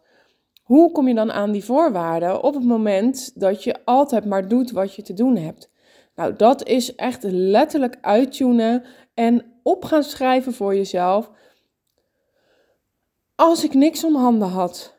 Hoe 0.62 0.92
kom 0.92 1.08
je 1.08 1.14
dan 1.14 1.32
aan 1.32 1.52
die 1.52 1.64
voorwaarden 1.64 2.42
op 2.42 2.54
het 2.54 2.64
moment 2.64 3.40
dat 3.40 3.64
je 3.64 3.76
altijd 3.84 4.24
maar 4.24 4.48
doet 4.48 4.70
wat 4.70 4.94
je 4.94 5.02
te 5.02 5.14
doen 5.14 5.36
hebt? 5.36 5.70
Nou, 6.14 6.36
dat 6.36 6.66
is 6.66 6.94
echt 6.94 7.22
letterlijk 7.22 7.98
uittunen 8.00 8.84
en 9.14 9.55
op 9.66 9.84
gaan 9.84 10.02
schrijven 10.02 10.52
voor 10.52 10.74
jezelf. 10.74 11.30
Als 13.34 13.64
ik 13.64 13.74
niks 13.74 14.04
om 14.04 14.14
handen 14.14 14.48
had, 14.48 14.94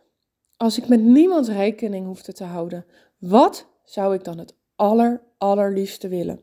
als 0.57 0.77
ik 0.77 0.88
met 0.88 1.01
niemand 1.01 1.47
rekening 1.47 2.05
hoefde 2.05 2.33
te 2.33 2.43
houden, 2.43 2.86
wat 3.17 3.67
zou 3.83 4.13
ik 4.13 4.24
dan 4.24 4.38
het 4.38 4.55
aller, 4.75 5.21
allerliefste 5.38 6.07
willen? 6.07 6.41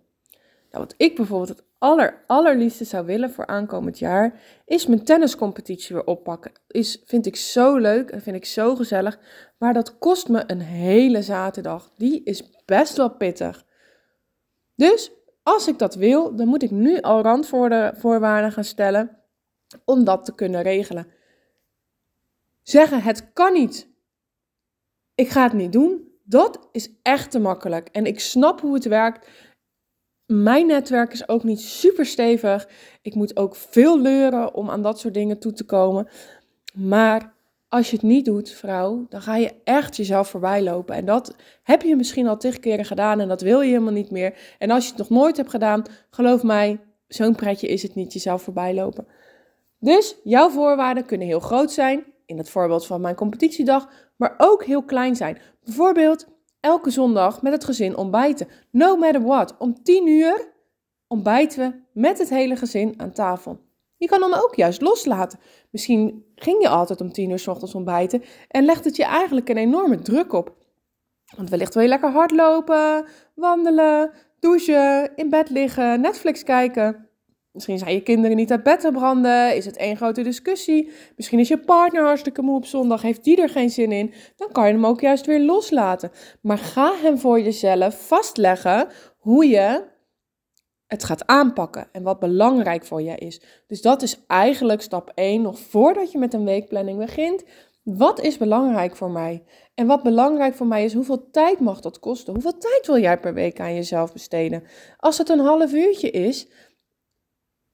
Nou, 0.71 0.85
wat 0.85 0.95
ik 0.97 1.17
bijvoorbeeld 1.17 1.49
het 1.49 1.65
aller, 1.79 2.25
allerliefste 2.27 2.85
zou 2.85 3.07
willen 3.07 3.31
voor 3.31 3.47
aankomend 3.47 3.99
jaar, 3.99 4.41
is 4.67 4.87
mijn 4.87 5.05
tenniscompetitie 5.05 5.95
weer 5.95 6.07
oppakken. 6.07 6.53
Is, 6.69 7.03
vind 7.05 7.27
ik 7.27 7.37
zo 7.37 7.77
leuk 7.77 8.11
en 8.11 8.23
vind 8.23 8.37
ik 8.37 8.45
zo 8.45 8.77
gezellig. 8.77 9.19
Maar 9.59 9.75
dat 9.75 9.99
kost 9.99 10.29
me 10.29 10.45
een 10.47 10.61
hele 10.61 11.23
zaterdag. 11.23 11.91
Die 11.97 12.23
is 12.23 12.51
best 12.65 12.97
wel 12.97 13.11
pittig. 13.11 13.67
Dus 14.75 15.11
als 15.45 15.69
ik 15.69 15.79
dat 15.79 15.95
wil, 15.95 16.37
dan 16.37 16.49
moet 16.49 16.63
ik 16.63 16.71
nu 16.71 17.01
al 17.01 17.23
randvoorwaarden 17.23 18.53
gaan 18.53 18.65
stellen 18.65 19.19
om 19.85 20.05
dat 20.05 20.25
te 20.25 20.35
kunnen 20.35 20.63
regelen. 20.63 21.07
Zeggen 22.63 23.03
het 23.03 23.33
kan 23.33 23.53
niet. 23.53 23.89
Ik 25.15 25.29
ga 25.29 25.43
het 25.43 25.53
niet 25.53 25.73
doen. 25.73 26.13
Dat 26.23 26.69
is 26.73 26.91
echt 27.03 27.31
te 27.31 27.39
makkelijk. 27.39 27.89
En 27.89 28.07
ik 28.07 28.21
snap 28.21 28.61
hoe 28.61 28.75
het 28.75 28.85
werkt. 28.85 29.29
Mijn 30.27 30.67
netwerk 30.67 31.13
is 31.13 31.29
ook 31.29 31.43
niet 31.43 31.61
super 31.61 32.07
stevig. 32.07 32.69
Ik 33.03 33.15
moet 33.15 33.37
ook 33.37 33.57
veel 33.57 34.01
leuren 34.01 34.55
om 34.55 34.71
aan 34.71 34.83
dat 34.83 34.99
soort 34.99 35.15
dingen 35.15 35.39
toe 35.39 35.53
te 35.53 35.65
komen. 35.65 36.09
Maar 36.75 37.34
als 37.75 37.91
je 37.91 37.97
het 37.97 38.05
niet 38.05 38.25
doet, 38.25 38.51
vrouw, 38.51 39.07
dan 39.09 39.23
ga 39.23 39.37
je 39.37 39.55
echt 39.65 39.97
jezelf 39.97 40.29
voorbij 40.29 40.63
lopen. 40.63 40.95
En 40.95 41.05
dat 41.05 41.37
heb 41.63 41.83
je 41.83 41.97
misschien 41.97 42.29
al 42.29 42.37
tig 42.37 42.59
keren 42.59 42.85
gedaan 42.85 43.21
en 43.21 43.29
dat 43.29 43.41
wil 43.41 43.61
je 43.61 43.69
helemaal 43.69 43.93
niet 43.93 44.11
meer. 44.11 44.39
En 44.59 44.71
als 44.71 44.85
je 44.85 44.89
het 44.89 44.99
nog 44.99 45.09
nooit 45.09 45.37
hebt 45.37 45.51
gedaan, 45.51 45.83
geloof 46.11 46.43
mij, 46.43 46.81
zo'n 47.09 47.35
pretje 47.35 47.69
is 47.69 47.83
het 47.83 47.95
niet 47.95 48.13
jezelf 48.13 48.43
voorbij 48.43 48.75
lopen. 48.75 49.07
Dus 49.79 50.17
jouw 50.25 50.51
voorwaarden 50.51 51.07
kunnen 51.07 51.27
heel 51.27 51.41
groot 51.41 51.73
zijn, 51.73 52.05
in 52.27 52.39
het 52.39 52.51
voorbeeld 52.51 52.87
van 52.87 53.01
mijn 53.01 53.15
competitiedag, 53.15 53.89
maar 54.17 54.35
ook 54.39 54.65
heel 54.65 54.83
klein 54.83 55.17
zijn. 55.17 55.39
Bijvoorbeeld 55.65 56.27
elke 56.61 56.91
zondag 56.91 57.43
met 57.43 57.53
het 57.53 57.65
gezin 57.65 57.97
ontbijten. 57.97 58.49
No 58.71 58.97
matter 58.97 59.23
what. 59.23 59.57
Om 59.59 59.83
10 59.83 60.09
uur 60.09 60.53
ontbijten 61.07 61.59
we 61.59 62.01
met 62.01 62.19
het 62.19 62.29
hele 62.29 62.57
gezin 62.57 62.95
aan 62.97 63.13
tafel. 63.13 63.64
Je 64.05 64.11
kan 64.11 64.31
dan 64.31 64.43
ook 64.43 64.55
juist 64.55 64.81
loslaten. 64.81 65.39
Misschien 65.71 66.25
ging 66.35 66.63
je 66.63 66.69
altijd 66.69 67.01
om 67.01 67.13
10 67.13 67.31
uur 67.31 67.39
s 67.39 67.47
ochtends 67.47 67.75
ontbijten 67.75 68.23
en 68.49 68.65
legt 68.65 68.85
het 68.85 68.97
je 68.97 69.05
eigenlijk 69.05 69.49
een 69.49 69.57
enorme 69.57 69.99
druk 69.99 70.33
op. 70.33 70.55
Want 71.37 71.51
wellicht 71.51 71.75
wil 71.75 71.83
je 71.83 71.89
lekker 71.89 72.11
hardlopen, 72.11 73.07
wandelen, 73.35 74.11
douchen, 74.41 75.13
in 75.17 75.31
bed 75.31 75.51
liggen, 75.51 76.01
Netflix 76.01 76.43
kijken. 76.43 77.09
Misschien 77.53 77.79
zijn 77.79 77.95
je 77.95 78.03
kinderen 78.03 78.37
niet 78.37 78.51
uit 78.51 78.63
bed 78.63 78.81
te 78.81 78.93
branden. 78.93 79.57
Is 79.57 79.65
het 79.65 79.77
één 79.77 79.97
grote 79.97 80.23
discussie? 80.23 80.93
Misschien 81.17 81.39
is 81.39 81.49
je 81.49 81.59
partner 81.59 82.05
hartstikke 82.05 82.43
moe 82.43 82.57
op 82.57 82.67
zondag. 82.67 83.03
Heeft 83.03 83.25
die 83.25 83.43
er 83.43 83.49
geen 83.49 83.71
zin 83.71 83.93
in? 83.93 84.15
Dan 84.37 84.53
kan 84.53 84.67
je 84.67 84.73
hem 84.73 84.87
ook 84.87 85.01
juist 85.01 85.27
weer 85.27 85.41
loslaten. 85.41 86.11
Maar 86.41 86.59
ga 86.59 86.95
hem 87.03 87.19
voor 87.19 87.41
jezelf 87.41 88.07
vastleggen 88.07 88.89
hoe 89.19 89.47
je 89.49 89.93
het 90.95 91.05
gaat 91.05 91.27
aanpakken 91.27 91.87
en 91.93 92.03
wat 92.03 92.19
belangrijk 92.19 92.85
voor 92.85 93.03
je 93.03 93.17
is. 93.17 93.41
Dus 93.67 93.83
dat 93.83 94.03
is 94.03 94.21
eigenlijk 94.27 94.83
stap 94.83 95.13
1, 95.15 95.43
nog 95.43 95.59
voordat 95.59 96.13
je 96.13 96.19
met 96.19 96.35
een 96.35 96.45
weekplanning 96.45 96.99
begint. 96.99 97.45
Wat 97.83 98.21
is 98.21 98.37
belangrijk 98.37 98.97
voor 98.97 99.11
mij? 99.11 99.45
En 99.75 99.87
wat 99.87 100.03
belangrijk 100.03 100.55
voor 100.55 100.67
mij 100.67 100.85
is, 100.85 100.95
hoeveel 100.95 101.31
tijd 101.31 101.61
mag 101.61 101.81
dat 101.81 101.99
kosten? 101.99 102.33
Hoeveel 102.33 102.59
tijd 102.59 102.87
wil 102.87 102.99
jij 102.99 103.21
per 103.21 103.35
week 103.35 103.61
aan 103.61 103.75
jezelf 103.75 104.13
besteden? 104.13 104.63
Als 104.97 105.19
het 105.19 105.29
een 105.29 105.39
half 105.39 105.73
uurtje 105.73 106.11
is, 106.11 106.49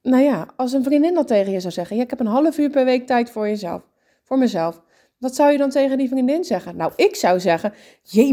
nou 0.01 0.23
ja, 0.23 0.47
als 0.55 0.73
een 0.73 0.83
vriendin 0.83 1.13
dat 1.13 1.27
tegen 1.27 1.51
je 1.51 1.59
zou 1.59 1.73
zeggen, 1.73 1.95
ja, 1.95 2.03
ik 2.03 2.09
heb 2.09 2.19
een 2.19 2.25
half 2.25 2.57
uur 2.57 2.69
per 2.69 2.85
week 2.85 3.07
tijd 3.07 3.29
voor 3.29 3.47
jezelf, 3.47 3.81
voor 4.23 4.37
mezelf. 4.37 4.81
Wat 5.21 5.35
zou 5.35 5.51
je 5.51 5.57
dan 5.57 5.69
tegen 5.69 5.97
die 5.97 6.07
vriendin 6.07 6.43
zeggen? 6.43 6.75
Nou, 6.75 6.91
ik 6.95 7.15
zou 7.15 7.39
zeggen, 7.39 7.73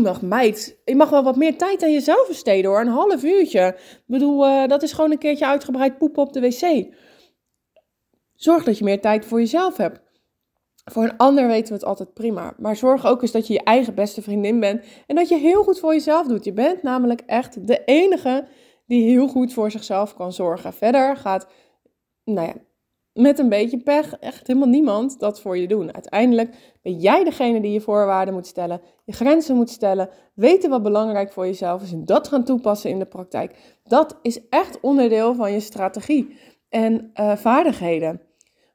mag 0.00 0.22
meid, 0.22 0.78
je 0.84 0.96
mag 0.96 1.10
wel 1.10 1.22
wat 1.22 1.36
meer 1.36 1.58
tijd 1.58 1.82
aan 1.82 1.92
jezelf 1.92 2.28
besteden 2.28 2.70
hoor, 2.70 2.80
een 2.80 2.88
half 2.88 3.22
uurtje. 3.22 3.66
Ik 3.76 4.02
bedoel, 4.06 4.46
uh, 4.46 4.66
dat 4.66 4.82
is 4.82 4.92
gewoon 4.92 5.10
een 5.10 5.18
keertje 5.18 5.46
uitgebreid 5.46 5.98
poepen 5.98 6.22
op 6.22 6.32
de 6.32 6.40
wc. 6.40 6.94
Zorg 8.34 8.64
dat 8.64 8.78
je 8.78 8.84
meer 8.84 9.00
tijd 9.00 9.24
voor 9.24 9.38
jezelf 9.38 9.76
hebt. 9.76 10.00
Voor 10.84 11.02
een 11.02 11.16
ander 11.16 11.46
weten 11.46 11.68
we 11.68 11.74
het 11.74 11.84
altijd 11.84 12.14
prima. 12.14 12.54
Maar 12.58 12.76
zorg 12.76 13.06
ook 13.06 13.22
eens 13.22 13.32
dat 13.32 13.46
je 13.46 13.52
je 13.52 13.62
eigen 13.62 13.94
beste 13.94 14.22
vriendin 14.22 14.60
bent. 14.60 14.84
En 15.06 15.16
dat 15.16 15.28
je 15.28 15.36
heel 15.36 15.62
goed 15.62 15.78
voor 15.78 15.92
jezelf 15.92 16.26
doet. 16.26 16.44
Je 16.44 16.52
bent 16.52 16.82
namelijk 16.82 17.22
echt 17.26 17.66
de 17.66 17.84
enige 17.84 18.46
die 18.86 19.10
heel 19.10 19.28
goed 19.28 19.52
voor 19.52 19.70
zichzelf 19.70 20.14
kan 20.14 20.32
zorgen. 20.32 20.72
Verder 20.72 21.16
gaat, 21.16 21.46
nou 22.24 22.46
ja, 22.46 22.54
met 23.18 23.38
een 23.38 23.48
beetje 23.48 23.78
pech 23.78 24.14
echt 24.14 24.46
helemaal 24.46 24.68
niemand 24.68 25.20
dat 25.20 25.40
voor 25.40 25.58
je 25.58 25.68
doen. 25.68 25.94
Uiteindelijk 25.94 26.76
ben 26.82 26.92
jij 26.98 27.24
degene 27.24 27.60
die 27.60 27.72
je 27.72 27.80
voorwaarden 27.80 28.34
moet 28.34 28.46
stellen, 28.46 28.80
je 29.04 29.12
grenzen 29.12 29.56
moet 29.56 29.70
stellen, 29.70 30.08
weten 30.34 30.70
wat 30.70 30.82
belangrijk 30.82 31.32
voor 31.32 31.46
jezelf 31.46 31.82
is 31.82 31.92
en 31.92 32.04
dat 32.04 32.28
gaan 32.28 32.44
toepassen 32.44 32.90
in 32.90 32.98
de 32.98 33.04
praktijk. 33.06 33.78
Dat 33.84 34.18
is 34.22 34.48
echt 34.48 34.80
onderdeel 34.80 35.34
van 35.34 35.52
je 35.52 35.60
strategie 35.60 36.36
en 36.68 37.10
uh, 37.14 37.36
vaardigheden. 37.36 38.20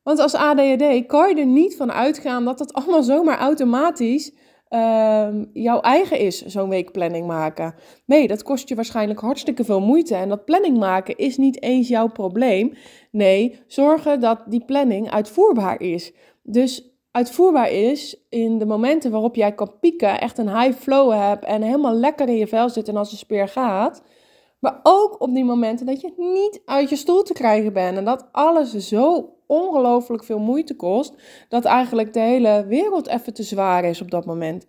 Want 0.04 0.20
als 0.20 0.36
ADHD 0.36 1.06
kan 1.06 1.30
je 1.30 1.36
er 1.36 1.46
niet 1.46 1.76
van 1.76 1.92
uitgaan 1.92 2.46
dat 2.46 2.58
dat 2.58 2.74
allemaal 2.78 3.04
zomaar 3.04 3.38
automatisch 3.38 4.34
uh, 4.74 5.28
jouw 5.54 5.80
eigen 5.80 6.20
is, 6.20 6.46
zo'n 6.46 6.70
weekplanning 6.70 7.28
maken. 7.28 7.76
Nee, 8.06 8.28
dat 8.28 8.44
kost 8.44 8.70
je 8.70 8.76
waarschijnlijk 8.76 9.20
hartstikke 9.20 9.64
veel 9.64 9.82
moeite. 9.82 10.16
En 10.16 10.30
dat 10.30 10.46
planning 10.46 10.78
maken 10.78 11.16
is 11.16 11.38
niet 11.38 11.62
eens 11.62 11.88
jouw 11.88 12.08
probleem. 12.08 12.74
Nee, 13.12 13.60
zorgen 13.68 14.20
dat 14.20 14.44
die 14.46 14.66
planning 14.66 15.12
uitvoerbaar 15.12 15.82
is. 15.82 16.14
Dus 16.44 16.98
uitvoerbaar 17.12 17.72
is 17.72 18.26
in 18.30 18.58
de 18.58 18.66
momenten 18.66 19.12
waarop 19.12 19.36
jij 19.36 19.54
kan 19.54 19.80
pieken, 19.80 20.20
echt 20.20 20.38
een 20.38 20.60
high 20.60 20.78
flow 20.80 21.12
hebt 21.12 21.46
en 21.46 21.62
helemaal 21.62 21.96
lekker 21.96 22.28
in 22.28 22.38
je 22.38 22.48
vel 22.48 22.70
zit 22.70 22.88
en 22.88 22.98
als 22.98 23.12
een 23.12 23.18
speer 23.18 23.48
gaat. 23.48 24.04
Maar 24.64 24.80
ook 24.84 25.22
op 25.22 25.34
die 25.34 25.44
momenten 25.44 25.86
dat 25.86 26.02
je 26.02 26.14
niet 26.18 26.62
uit 26.66 26.90
je 26.90 26.96
stoel 26.96 27.24
te 27.24 27.34
krijgen 27.34 27.74
bent 27.74 27.98
en 27.98 28.06
dat 28.06 28.28
alles 28.32 28.72
zo 28.88 29.34
ongelooflijk 29.48 30.24
veel 30.24 30.40
moeite 30.40 30.76
kost, 30.76 31.14
dat 31.50 31.66
eigenlijk 31.66 32.14
de 32.14 32.20
hele 32.20 32.66
wereld 32.68 33.08
even 33.08 33.34
te 33.34 33.44
zwaar 33.44 33.84
is 33.84 34.02
op 34.02 34.12
dat 34.12 34.26
moment. 34.26 34.66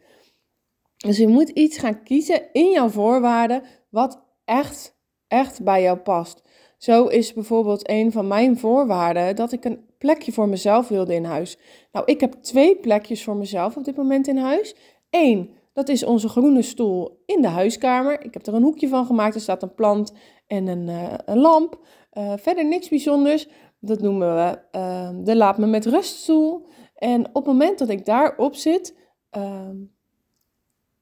Dus 0.97 1.17
je 1.17 1.29
moet 1.29 1.49
iets 1.49 1.79
gaan 1.79 2.03
kiezen 2.03 2.43
in 2.53 2.71
jouw 2.71 2.89
voorwaarden 2.89 3.63
wat 3.91 4.25
echt, 4.45 4.99
echt 5.29 5.63
bij 5.63 5.83
jou 5.83 5.99
past. 5.99 6.43
Zo 6.79 7.07
is 7.07 7.33
bijvoorbeeld 7.33 7.89
een 7.89 8.13
van 8.13 8.29
mijn 8.29 8.59
voorwaarden 8.59 9.37
dat 9.37 9.53
ik 9.53 9.65
een 9.65 9.87
plekje 9.99 10.33
voor 10.33 10.49
mezelf 10.49 10.89
wilde 10.89 11.15
in 11.15 11.25
huis. 11.25 11.59
Nou, 11.93 12.05
ik 12.07 12.21
heb 12.21 12.33
twee 12.33 12.77
plekjes 12.77 13.25
voor 13.25 13.37
mezelf 13.37 13.77
op 13.77 13.85
dit 13.85 13.97
moment 13.97 14.27
in 14.27 14.37
huis. 14.37 14.75
Eén, 15.11 15.51
dat 15.75 15.89
is 15.89 16.05
onze 16.05 16.29
groene 16.29 16.63
stoel 16.63 17.23
in 17.27 17.43
de 17.43 17.49
huiskamer. 17.49 18.25
Ik 18.25 18.35
heb 18.35 18.47
er 18.47 18.55
een 18.55 18.63
hoekje 18.63 18.89
van 18.89 19.07
gemaakt. 19.07 19.35
Er 19.35 19.41
staat 19.41 19.63
een 19.63 19.75
plant 19.75 20.13
en 20.47 20.67
een, 20.67 20.89
uh, 20.89 21.13
een 21.25 21.39
lamp. 21.39 21.79
Uh, 22.13 22.33
verder 22.37 22.65
niks 22.65 22.89
bijzonders. 22.89 23.49
Dat 23.81 24.01
noemen 24.01 24.35
we 24.35 24.59
uh, 24.79 25.11
de 25.25 25.37
laat 25.37 25.59
me 25.59 25.67
met 25.67 25.87
ruststoel. 25.87 26.67
En 26.95 27.27
op 27.27 27.35
het 27.35 27.45
moment 27.45 27.79
dat 27.79 27.89
ik 27.89 28.05
daarop 28.05 28.55
zit, 28.55 28.99
ehm, 29.31 29.77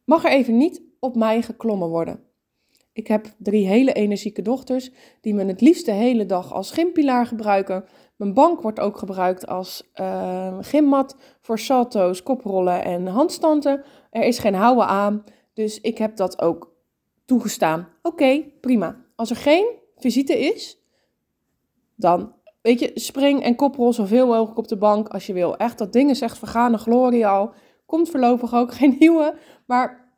mag 0.05 0.25
er 0.25 0.31
even 0.31 0.57
niet 0.57 0.83
op 1.01 1.17
mij 1.17 1.43
geklommen 1.43 1.89
worden. 1.89 2.21
Ik 2.93 3.07
heb 3.07 3.27
drie 3.39 3.67
hele 3.67 3.93
energieke 3.93 4.43
dochters 4.43 4.91
die 5.21 5.35
me 5.35 5.45
het 5.45 5.61
liefst 5.61 5.87
de 5.87 5.93
hele 5.93 6.27
dag 6.27 6.53
als 6.53 6.71
gympilaar 6.71 7.27
gebruiken. 7.27 7.85
Mijn 8.17 8.35
bank 8.35 8.63
wordt 8.63 8.81
ook 8.81 8.99
gebruikt 8.99 9.47
als 9.47 9.91
uh, 10.01 10.57
gymmat 10.61 11.17
voor 11.41 11.59
salto's, 11.59 12.23
koprollen 12.23 12.85
en 12.85 13.07
handstanden. 13.07 13.85
Er 14.13 14.25
is 14.25 14.39
geen 14.39 14.55
houden 14.55 14.87
aan, 14.87 15.25
dus 15.55 15.81
ik 15.81 15.99
heb 15.99 16.17
dat 16.17 16.41
ook 16.41 16.75
toegestaan. 17.25 17.89
Oké, 18.03 18.45
prima. 18.61 19.05
Als 19.17 19.31
er 19.31 19.37
geen 19.37 19.67
visite 19.97 20.39
is, 20.39 20.79
dan 21.97 22.35
weet 22.63 22.81
je, 22.81 22.91
spring 22.95 23.43
en 23.43 23.57
koprol 23.57 23.93
zoveel 23.93 24.27
mogelijk 24.27 24.59
op 24.59 24.69
de 24.69 24.77
bank 24.77 25.09
als 25.09 25.27
je 25.27 25.33
wil. 25.33 25.57
Echt, 25.57 25.79
dat 25.79 25.93
ding 25.93 26.11
is 26.11 26.21
echt 26.21 26.39
vergane 26.39 26.79
glorie 26.79 27.27
al. 27.27 27.53
Komt 27.87 28.11
voorlopig 28.11 28.55
ook 28.55 28.75
geen 28.79 28.97
nieuwe, 28.99 29.39
maar 29.67 30.15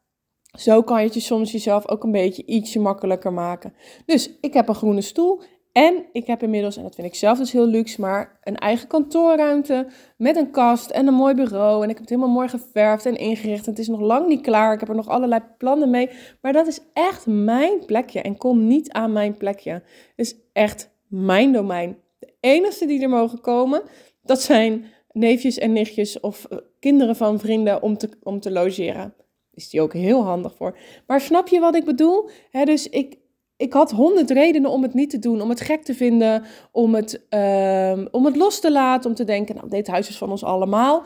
zo 0.59 0.83
kan 0.83 0.99
je 0.99 1.05
het 1.05 1.15
je 1.15 1.21
soms 1.21 1.53
jezelf 1.53 1.89
ook 1.89 2.05
een 2.05 2.13
beetje 2.13 2.47
ietsje 2.47 2.81
makkelijker 2.81 3.33
maken. 3.33 3.75
Dus 4.07 4.39
ik 4.41 4.55
heb 4.55 4.69
een 4.69 4.75
groene 4.75 5.01
stoel 5.01 5.43
en 5.75 6.05
ik 6.13 6.27
heb 6.27 6.43
inmiddels, 6.43 6.77
en 6.77 6.83
dat 6.83 6.95
vind 6.95 7.07
ik 7.07 7.15
zelf 7.15 7.39
dus 7.39 7.53
heel 7.53 7.67
luxe, 7.67 8.01
maar 8.01 8.39
een 8.43 8.57
eigen 8.57 8.89
kantoorruimte 8.89 9.87
met 10.17 10.37
een 10.37 10.51
kast 10.51 10.91
en 10.91 11.07
een 11.07 11.15
mooi 11.15 11.35
bureau. 11.35 11.77
En 11.77 11.89
ik 11.89 11.95
heb 11.95 11.99
het 11.99 12.09
helemaal 12.09 12.35
mooi 12.35 12.49
geverfd 12.49 13.07
en 13.07 13.17
ingericht. 13.17 13.65
En 13.65 13.71
het 13.71 13.79
is 13.79 13.89
nog 13.89 14.01
lang 14.01 14.29
niet 14.29 14.41
klaar. 14.41 14.73
Ik 14.73 14.81
heb 14.81 14.89
er 14.89 14.95
nog 14.95 15.09
allerlei 15.09 15.41
plannen 15.59 15.91
mee. 15.91 16.11
Maar 16.41 16.53
dat 16.53 16.67
is 16.67 16.81
echt 16.93 17.27
mijn 17.27 17.85
plekje 17.87 18.23
en 18.23 18.37
kom 18.37 18.67
niet 18.67 18.93
aan 18.93 19.13
mijn 19.13 19.37
plekje. 19.37 19.73
Het 19.73 19.83
is 20.17 20.37
echt 20.53 20.91
mijn 21.09 21.53
domein. 21.53 21.99
De 22.19 22.35
enige 22.41 22.87
die 22.87 23.03
er 23.03 23.09
mogen 23.09 23.41
komen, 23.41 23.83
dat 24.23 24.43
zijn 24.43 24.85
neefjes 25.13 25.59
en 25.59 25.73
nichtjes 25.73 26.21
of 26.21 26.45
eh, 26.45 26.59
kinderen 26.79 27.17
van 27.17 27.39
vrienden 27.39 27.83
om 27.83 27.99
te, 27.99 28.09
om 28.23 28.41
te 28.41 28.51
logeren 28.51 29.15
is 29.55 29.71
die 29.71 29.81
ook 29.81 29.93
heel 29.93 30.25
handig 30.25 30.55
voor. 30.55 30.79
Maar 31.07 31.21
snap 31.21 31.49
je 31.49 31.61
wat 31.61 31.75
ik 31.75 31.85
bedoel? 31.85 32.29
dus 32.65 32.89
ik 32.89 33.19
ik 33.57 33.73
had 33.73 33.91
honderd 33.91 34.31
redenen 34.31 34.71
om 34.71 34.83
het 34.83 34.95
niet 34.95 35.11
te 35.11 35.19
doen, 35.19 35.41
om 35.41 35.49
het 35.49 35.61
gek 35.61 35.83
te 35.83 35.95
vinden, 35.95 36.43
om 36.73 36.95
het, 36.95 37.27
ehm, 37.29 38.07
om 38.11 38.25
het 38.25 38.37
los 38.37 38.61
te 38.61 38.73
laten, 38.73 39.11
om 39.11 39.17
te 39.17 39.25
denken, 39.25 39.55
nou, 39.55 39.69
dit 39.69 39.87
huis 39.87 40.09
is 40.09 40.19
van 40.19 40.31
ons 40.31 40.45
allemaal. 40.45 41.05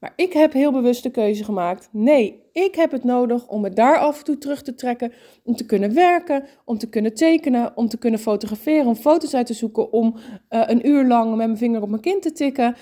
Maar 0.00 0.12
ik 0.16 0.32
heb 0.32 0.52
heel 0.52 0.72
bewust 0.72 1.02
de 1.02 1.10
keuze 1.10 1.44
gemaakt. 1.44 1.88
Nee, 1.92 2.42
ik 2.52 2.74
heb 2.74 2.90
het 2.90 3.04
nodig 3.04 3.48
om 3.48 3.60
me 3.60 3.70
daar 3.70 3.98
af 3.98 4.18
en 4.18 4.24
toe 4.24 4.38
terug 4.38 4.62
te 4.62 4.74
trekken. 4.74 5.12
Om 5.44 5.54
te 5.54 5.66
kunnen 5.66 5.94
werken, 5.94 6.44
om 6.64 6.78
te 6.78 6.88
kunnen 6.88 7.14
tekenen, 7.14 7.76
om 7.76 7.88
te 7.88 7.98
kunnen 7.98 8.20
fotograferen, 8.20 8.86
om 8.86 8.94
foto's 8.94 9.34
uit 9.34 9.46
te 9.46 9.54
zoeken, 9.54 9.92
om 9.92 10.14
uh, 10.16 10.62
een 10.66 10.88
uur 10.88 11.06
lang 11.06 11.28
met 11.28 11.46
mijn 11.46 11.58
vinger 11.58 11.82
op 11.82 11.88
mijn 11.88 12.02
kind 12.02 12.22
te 12.22 12.32
tikken. 12.32 12.76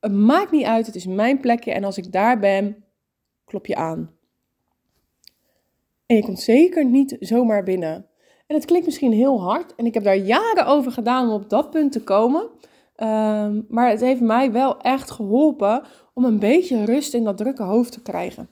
Het 0.00 0.12
maakt 0.12 0.50
niet 0.50 0.64
uit, 0.64 0.86
het 0.86 0.94
is 0.94 1.06
mijn 1.06 1.40
plekje. 1.40 1.72
En 1.72 1.84
als 1.84 1.98
ik 1.98 2.12
daar 2.12 2.38
ben, 2.38 2.84
klop 3.44 3.66
je 3.66 3.74
aan. 3.74 4.10
En 6.06 6.16
je 6.16 6.22
komt 6.22 6.40
zeker 6.40 6.84
niet 6.84 7.16
zomaar 7.20 7.62
binnen. 7.62 8.08
En 8.46 8.54
het 8.56 8.64
klinkt 8.64 8.86
misschien 8.86 9.12
heel 9.12 9.42
hard. 9.42 9.74
En 9.74 9.86
ik 9.86 9.94
heb 9.94 10.04
daar 10.04 10.16
jaren 10.16 10.66
over 10.66 10.92
gedaan 10.92 11.28
om 11.28 11.34
op 11.34 11.50
dat 11.50 11.70
punt 11.70 11.92
te 11.92 12.02
komen. 12.02 12.48
Ehm, 12.96 13.60
maar 13.68 13.90
het 13.90 14.00
heeft 14.00 14.20
mij 14.20 14.52
wel 14.52 14.78
echt 14.78 15.10
geholpen 15.10 15.82
om 16.14 16.24
een 16.24 16.38
beetje 16.38 16.84
rust 16.84 17.14
in 17.14 17.24
dat 17.24 17.36
drukke 17.36 17.62
hoofd 17.62 17.92
te 17.92 18.02
krijgen. 18.02 18.50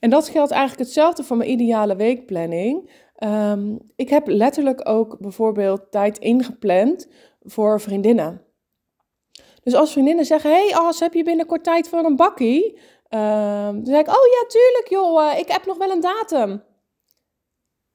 En 0.00 0.10
dat 0.10 0.28
geldt 0.28 0.50
eigenlijk 0.50 0.82
hetzelfde 0.82 1.22
voor 1.22 1.36
mijn 1.36 1.50
ideale 1.50 1.96
weekplanning. 1.96 2.90
Ehm, 3.16 3.76
ik 3.96 4.08
heb 4.08 4.26
letterlijk 4.26 4.88
ook 4.88 5.18
bijvoorbeeld 5.18 5.90
tijd 5.90 6.18
ingepland 6.18 7.08
voor 7.42 7.80
vriendinnen. 7.80 8.42
Dus 9.62 9.74
als 9.74 9.92
vriendinnen 9.92 10.24
zeggen: 10.24 10.50
Hey, 10.50 10.74
As, 10.74 11.00
heb 11.00 11.14
je 11.14 11.24
binnenkort 11.24 11.64
tijd 11.64 11.88
voor 11.88 12.04
een 12.04 12.16
bakkie? 12.16 12.78
Um, 13.10 13.74
dan 13.74 13.84
zeg 13.84 14.00
ik: 14.00 14.08
Oh 14.08 14.26
ja, 14.32 14.46
tuurlijk, 14.48 14.86
joh, 14.88 15.30
eh, 15.30 15.38
ik 15.38 15.48
heb 15.48 15.66
nog 15.66 15.76
wel 15.76 15.90
een 15.90 16.00
datum. 16.00 16.62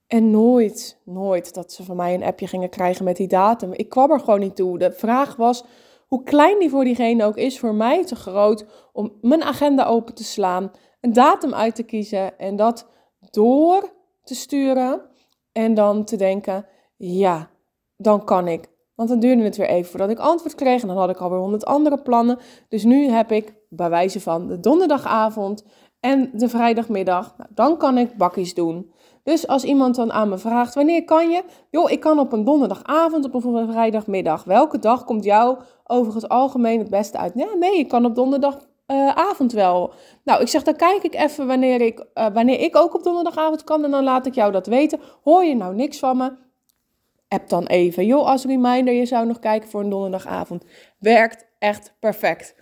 En 0.09 0.31
nooit, 0.31 1.01
nooit 1.05 1.53
dat 1.53 1.71
ze 1.71 1.83
van 1.83 1.95
mij 1.95 2.13
een 2.13 2.23
appje 2.23 2.47
gingen 2.47 2.69
krijgen 2.69 3.05
met 3.05 3.17
die 3.17 3.27
datum. 3.27 3.73
Ik 3.73 3.89
kwam 3.89 4.11
er 4.11 4.19
gewoon 4.19 4.39
niet 4.39 4.55
toe. 4.55 4.77
De 4.77 4.91
vraag 4.91 5.35
was: 5.35 5.63
hoe 6.07 6.23
klein 6.23 6.59
die 6.59 6.69
voor 6.69 6.83
diegene 6.83 7.25
ook 7.25 7.37
is, 7.37 7.59
voor 7.59 7.73
mij 7.73 8.05
te 8.05 8.15
groot 8.15 8.65
om 8.93 9.13
mijn 9.21 9.43
agenda 9.43 9.85
open 9.85 10.13
te 10.13 10.23
slaan, 10.23 10.71
een 11.01 11.13
datum 11.13 11.53
uit 11.53 11.75
te 11.75 11.83
kiezen 11.83 12.39
en 12.39 12.55
dat 12.55 12.87
door 13.31 13.93
te 14.23 14.35
sturen 14.35 15.01
en 15.51 15.73
dan 15.73 16.05
te 16.05 16.15
denken, 16.15 16.65
ja, 16.97 17.49
dan 17.97 18.25
kan 18.25 18.47
ik. 18.47 18.67
Want 18.95 19.09
dan 19.09 19.19
duurde 19.19 19.43
het 19.43 19.57
weer 19.57 19.69
even 19.69 19.89
voordat 19.89 20.09
ik 20.09 20.19
antwoord 20.19 20.55
kreeg 20.55 20.81
en 20.81 20.87
dan 20.87 20.97
had 20.97 21.09
ik 21.09 21.19
alweer 21.19 21.39
honderd 21.39 21.65
andere 21.65 22.01
plannen. 22.01 22.39
Dus 22.69 22.83
nu 22.83 23.07
heb 23.07 23.31
ik 23.31 23.53
bij 23.69 23.89
wijze 23.89 24.21
van 24.21 24.47
de 24.47 24.59
donderdagavond 24.59 25.63
en 25.99 26.29
de 26.33 26.49
vrijdagmiddag, 26.49 27.37
nou, 27.37 27.49
dan 27.53 27.77
kan 27.77 27.97
ik 27.97 28.17
bakjes 28.17 28.53
doen. 28.53 28.91
Dus 29.29 29.47
als 29.47 29.63
iemand 29.63 29.95
dan 29.95 30.11
aan 30.11 30.29
me 30.29 30.37
vraagt, 30.37 30.75
wanneer 30.75 31.05
kan 31.05 31.29
je? 31.29 31.43
Joh, 31.69 31.91
ik 31.91 31.99
kan 31.99 32.19
op 32.19 32.31
een 32.31 32.43
donderdagavond, 32.43 33.25
op 33.25 33.33
een 33.33 33.71
vrijdagmiddag. 33.71 34.43
Welke 34.43 34.79
dag 34.79 35.03
komt 35.03 35.23
jou 35.23 35.57
over 35.83 36.15
het 36.15 36.29
algemeen 36.29 36.79
het 36.79 36.89
beste 36.89 37.17
uit? 37.17 37.31
Ja, 37.35 37.53
nee, 37.59 37.77
ik 37.77 37.87
kan 37.87 38.05
op 38.05 38.15
donderdagavond 38.15 39.51
wel. 39.51 39.93
Nou, 40.23 40.41
ik 40.41 40.47
zeg, 40.47 40.63
dan 40.63 40.75
kijk 40.75 41.03
ik 41.03 41.15
even 41.15 41.47
wanneer 41.47 41.81
ik, 41.81 42.05
uh, 42.13 42.27
wanneer 42.33 42.59
ik 42.59 42.75
ook 42.75 42.95
op 42.95 43.03
donderdagavond 43.03 43.63
kan 43.63 43.83
en 43.83 43.91
dan 43.91 44.03
laat 44.03 44.25
ik 44.25 44.35
jou 44.35 44.51
dat 44.51 44.67
weten. 44.67 44.99
Hoor 45.23 45.43
je 45.43 45.55
nou 45.55 45.75
niks 45.75 45.99
van 45.99 46.17
me? 46.17 46.31
App 47.27 47.49
dan 47.49 47.65
even. 47.65 48.05
Joh, 48.05 48.25
als 48.25 48.45
reminder, 48.45 48.93
je 48.93 49.05
zou 49.05 49.27
nog 49.27 49.39
kijken 49.39 49.69
voor 49.69 49.81
een 49.81 49.89
donderdagavond. 49.89 50.63
Werkt 50.99 51.45
echt 51.59 51.93
perfect. 51.99 52.55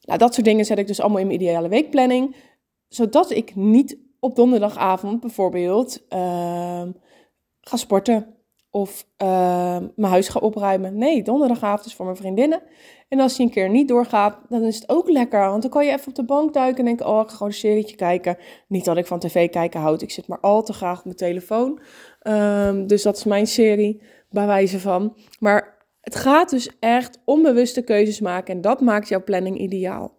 Nou, 0.00 0.18
dat 0.18 0.34
soort 0.34 0.46
dingen 0.46 0.64
zet 0.64 0.78
ik 0.78 0.86
dus 0.86 1.00
allemaal 1.00 1.20
in 1.20 1.26
mijn 1.26 1.40
ideale 1.40 1.68
weekplanning. 1.68 2.36
Zodat 2.88 3.30
ik 3.30 3.54
niet 3.54 4.04
op 4.26 4.36
donderdagavond 4.36 5.20
bijvoorbeeld 5.20 6.04
uh, 6.08 6.82
ga 7.60 7.76
sporten 7.76 8.34
of 8.70 9.06
uh, 9.22 9.78
mijn 9.96 10.12
huis 10.12 10.28
ga 10.28 10.40
opruimen. 10.40 10.98
Nee, 10.98 11.22
donderdagavond 11.22 11.86
is 11.86 11.94
voor 11.94 12.04
mijn 12.04 12.16
vriendinnen. 12.16 12.62
En 13.08 13.20
als 13.20 13.36
je 13.36 13.42
een 13.42 13.50
keer 13.50 13.70
niet 13.70 13.88
doorgaat, 13.88 14.38
dan 14.48 14.62
is 14.62 14.74
het 14.74 14.88
ook 14.88 15.08
lekker. 15.08 15.40
Want 15.40 15.62
dan 15.62 15.70
kan 15.70 15.84
je 15.84 15.92
even 15.92 16.08
op 16.08 16.14
de 16.14 16.24
bank 16.24 16.54
duiken 16.54 16.78
en 16.78 16.84
denken, 16.84 17.06
oh, 17.06 17.20
ik 17.20 17.28
ga 17.28 17.32
gewoon 17.32 17.48
een 17.48 17.58
serietje 17.58 17.96
kijken. 17.96 18.36
Niet 18.68 18.84
dat 18.84 18.96
ik 18.96 19.06
van 19.06 19.18
tv 19.18 19.50
kijken 19.50 19.80
houd. 19.80 20.02
Ik 20.02 20.10
zit 20.10 20.28
maar 20.28 20.40
al 20.40 20.62
te 20.62 20.72
graag 20.72 20.98
op 20.98 21.04
mijn 21.04 21.16
telefoon. 21.16 21.80
Um, 22.22 22.86
dus 22.86 23.02
dat 23.02 23.16
is 23.16 23.24
mijn 23.24 23.46
serie, 23.46 24.02
bij 24.30 24.46
wijze 24.46 24.80
van. 24.80 25.16
Maar 25.38 25.86
het 26.00 26.14
gaat 26.14 26.50
dus 26.50 26.70
echt 26.80 27.20
onbewuste 27.24 27.82
keuzes 27.82 28.20
maken. 28.20 28.54
En 28.54 28.60
dat 28.60 28.80
maakt 28.80 29.08
jouw 29.08 29.24
planning 29.24 29.58
ideaal. 29.58 30.14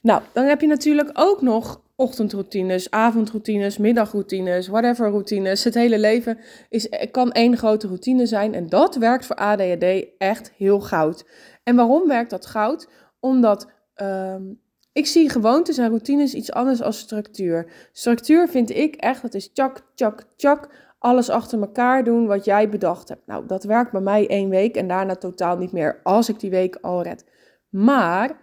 Nou, 0.00 0.22
dan 0.32 0.44
heb 0.44 0.60
je 0.60 0.66
natuurlijk 0.66 1.10
ook 1.14 1.42
nog 1.42 1.81
ochtendroutines, 1.96 2.90
avondroutines, 2.90 3.78
middagroutines, 3.78 4.68
whatever 4.68 5.10
routines. 5.10 5.64
Het 5.64 5.74
hele 5.74 5.98
leven 5.98 6.38
is, 6.68 6.88
kan 7.10 7.32
één 7.32 7.56
grote 7.56 7.86
routine 7.86 8.26
zijn 8.26 8.54
en 8.54 8.68
dat 8.68 8.96
werkt 8.96 9.26
voor 9.26 9.36
ADHD 9.36 10.06
echt 10.18 10.52
heel 10.56 10.80
goud. 10.80 11.24
En 11.62 11.76
waarom 11.76 12.08
werkt 12.08 12.30
dat 12.30 12.46
goud? 12.46 12.88
Omdat 13.20 13.70
um, 13.96 14.60
ik 14.92 15.06
zie 15.06 15.30
gewoontes 15.30 15.78
en 15.78 15.88
routines 15.88 16.34
iets 16.34 16.52
anders 16.52 16.82
als 16.82 16.98
structuur. 16.98 17.72
Structuur 17.92 18.48
vind 18.48 18.70
ik 18.70 18.94
echt, 18.94 19.22
dat 19.22 19.34
is 19.34 19.52
tjak, 19.52 19.86
tjak, 19.94 20.24
tjak, 20.36 20.68
alles 20.98 21.28
achter 21.28 21.60
elkaar 21.60 22.04
doen 22.04 22.26
wat 22.26 22.44
jij 22.44 22.68
bedacht 22.68 23.08
hebt. 23.08 23.26
Nou, 23.26 23.46
dat 23.46 23.64
werkt 23.64 23.92
bij 23.92 24.00
mij 24.00 24.28
één 24.28 24.48
week 24.48 24.76
en 24.76 24.88
daarna 24.88 25.16
totaal 25.16 25.56
niet 25.56 25.72
meer 25.72 26.00
als 26.02 26.28
ik 26.28 26.40
die 26.40 26.50
week 26.50 26.78
al 26.80 27.02
red. 27.02 27.24
Maar 27.68 28.40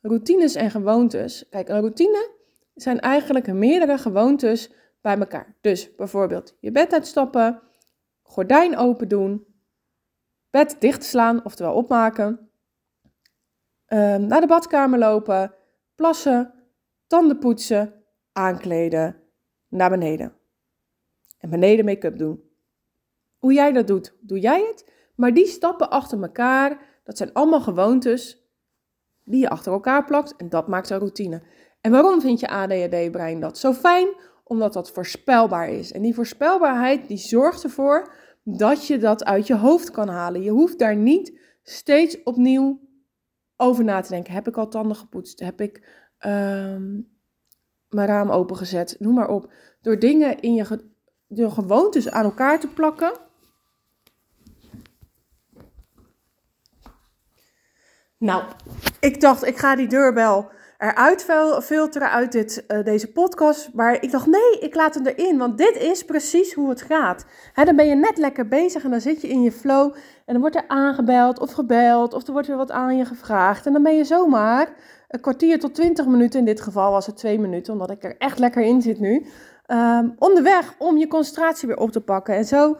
routines 0.00 0.54
en 0.54 0.70
gewoontes, 0.70 1.46
kijk, 1.50 1.68
een 1.68 1.80
routine 1.80 2.30
zijn 2.74 3.00
eigenlijk 3.00 3.52
meerdere 3.52 3.98
gewoontes 3.98 4.72
bij 5.00 5.18
elkaar. 5.18 5.56
Dus 5.60 5.94
bijvoorbeeld 5.94 6.56
je 6.60 6.72
bed 6.72 6.92
uitstappen, 6.92 7.62
gordijn 8.22 8.76
open 8.76 9.08
doen, 9.08 9.46
bed 10.50 10.76
dichtslaan, 10.78 11.44
oftewel 11.44 11.74
opmaken, 11.74 12.50
um, 13.86 14.26
naar 14.26 14.40
de 14.40 14.46
badkamer 14.46 14.98
lopen, 14.98 15.54
plassen, 15.94 16.54
tanden 17.06 17.38
poetsen, 17.38 18.04
aankleden, 18.32 19.22
naar 19.68 19.90
beneden. 19.90 20.36
En 21.38 21.50
beneden 21.50 21.84
make-up 21.84 22.18
doen. 22.18 22.50
Hoe 23.38 23.52
jij 23.52 23.72
dat 23.72 23.86
doet, 23.86 24.16
doe 24.20 24.40
jij 24.40 24.60
het. 24.60 24.90
Maar 25.14 25.34
die 25.34 25.46
stappen 25.46 25.90
achter 25.90 26.22
elkaar, 26.22 27.00
dat 27.04 27.16
zijn 27.16 27.32
allemaal 27.32 27.60
gewoontes 27.60 28.42
die 29.24 29.40
je 29.40 29.48
achter 29.48 29.72
elkaar 29.72 30.04
plakt 30.04 30.36
en 30.36 30.48
dat 30.48 30.68
maakt 30.68 30.90
een 30.90 30.98
routine. 30.98 31.42
En 31.82 31.90
waarom 31.90 32.20
vind 32.20 32.40
je 32.40 32.48
ADHD-brein 32.48 33.40
dat 33.40 33.58
zo 33.58 33.72
fijn? 33.72 34.08
Omdat 34.44 34.72
dat 34.72 34.90
voorspelbaar 34.90 35.68
is. 35.68 35.92
En 35.92 36.02
die 36.02 36.14
voorspelbaarheid 36.14 37.08
die 37.08 37.16
zorgt 37.16 37.64
ervoor 37.64 38.14
dat 38.44 38.86
je 38.86 38.98
dat 38.98 39.24
uit 39.24 39.46
je 39.46 39.56
hoofd 39.56 39.90
kan 39.90 40.08
halen. 40.08 40.42
Je 40.42 40.50
hoeft 40.50 40.78
daar 40.78 40.96
niet 40.96 41.40
steeds 41.62 42.22
opnieuw 42.22 42.80
over 43.56 43.84
na 43.84 44.00
te 44.00 44.10
denken. 44.10 44.32
Heb 44.32 44.48
ik 44.48 44.56
al 44.56 44.68
tanden 44.68 44.96
gepoetst? 44.96 45.40
Heb 45.40 45.60
ik 45.60 45.76
um, 46.18 47.08
mijn 47.88 48.08
raam 48.08 48.30
opengezet? 48.30 48.96
Noem 48.98 49.14
maar 49.14 49.28
op. 49.28 49.52
Door 49.80 49.98
dingen 49.98 50.40
in 50.40 50.54
je 50.54 50.90
door 51.28 51.50
gewoontes 51.50 52.10
aan 52.10 52.24
elkaar 52.24 52.60
te 52.60 52.68
plakken. 52.68 53.12
Nou, 58.18 58.44
ik 59.00 59.20
dacht, 59.20 59.46
ik 59.46 59.56
ga 59.56 59.76
die 59.76 59.88
deurbel 59.88 60.50
eruit 60.82 61.26
filteren 61.64 62.10
uit 62.10 62.32
dit, 62.32 62.64
uh, 62.68 62.84
deze 62.84 63.12
podcast. 63.12 63.70
Maar 63.74 64.02
ik 64.02 64.10
dacht, 64.10 64.26
nee, 64.26 64.58
ik 64.60 64.74
laat 64.74 64.94
hem 64.94 65.06
erin. 65.06 65.38
Want 65.38 65.58
dit 65.58 65.76
is 65.76 66.04
precies 66.04 66.54
hoe 66.54 66.68
het 66.68 66.82
gaat. 66.82 67.24
Dan 67.54 67.76
ben 67.76 67.86
je 67.86 67.94
net 67.94 68.18
lekker 68.18 68.48
bezig 68.48 68.84
en 68.84 68.90
dan 68.90 69.00
zit 69.00 69.20
je 69.20 69.28
in 69.28 69.42
je 69.42 69.52
flow. 69.52 69.94
En 70.26 70.32
dan 70.32 70.40
wordt 70.40 70.56
er 70.56 70.64
aangebeld 70.66 71.38
of 71.38 71.52
gebeld. 71.52 72.14
Of 72.14 72.26
er 72.26 72.32
wordt 72.32 72.48
weer 72.48 72.56
wat 72.56 72.70
aan 72.70 72.96
je 72.96 73.04
gevraagd. 73.04 73.66
En 73.66 73.72
dan 73.72 73.82
ben 73.82 73.96
je 73.96 74.04
zomaar 74.04 74.68
een 75.08 75.20
kwartier 75.20 75.58
tot 75.58 75.74
twintig 75.74 76.06
minuten. 76.06 76.38
In 76.38 76.46
dit 76.46 76.60
geval 76.60 76.90
was 76.90 77.06
het 77.06 77.16
twee 77.16 77.38
minuten, 77.38 77.72
omdat 77.72 77.90
ik 77.90 78.04
er 78.04 78.16
echt 78.18 78.38
lekker 78.38 78.62
in 78.62 78.82
zit 78.82 79.00
nu. 79.00 79.26
Um, 79.66 80.14
onderweg 80.18 80.74
om 80.78 80.96
je 80.98 81.06
concentratie 81.06 81.68
weer 81.68 81.76
op 81.78 81.90
te 81.90 82.00
pakken. 82.00 82.34
En 82.34 82.44
zo 82.44 82.76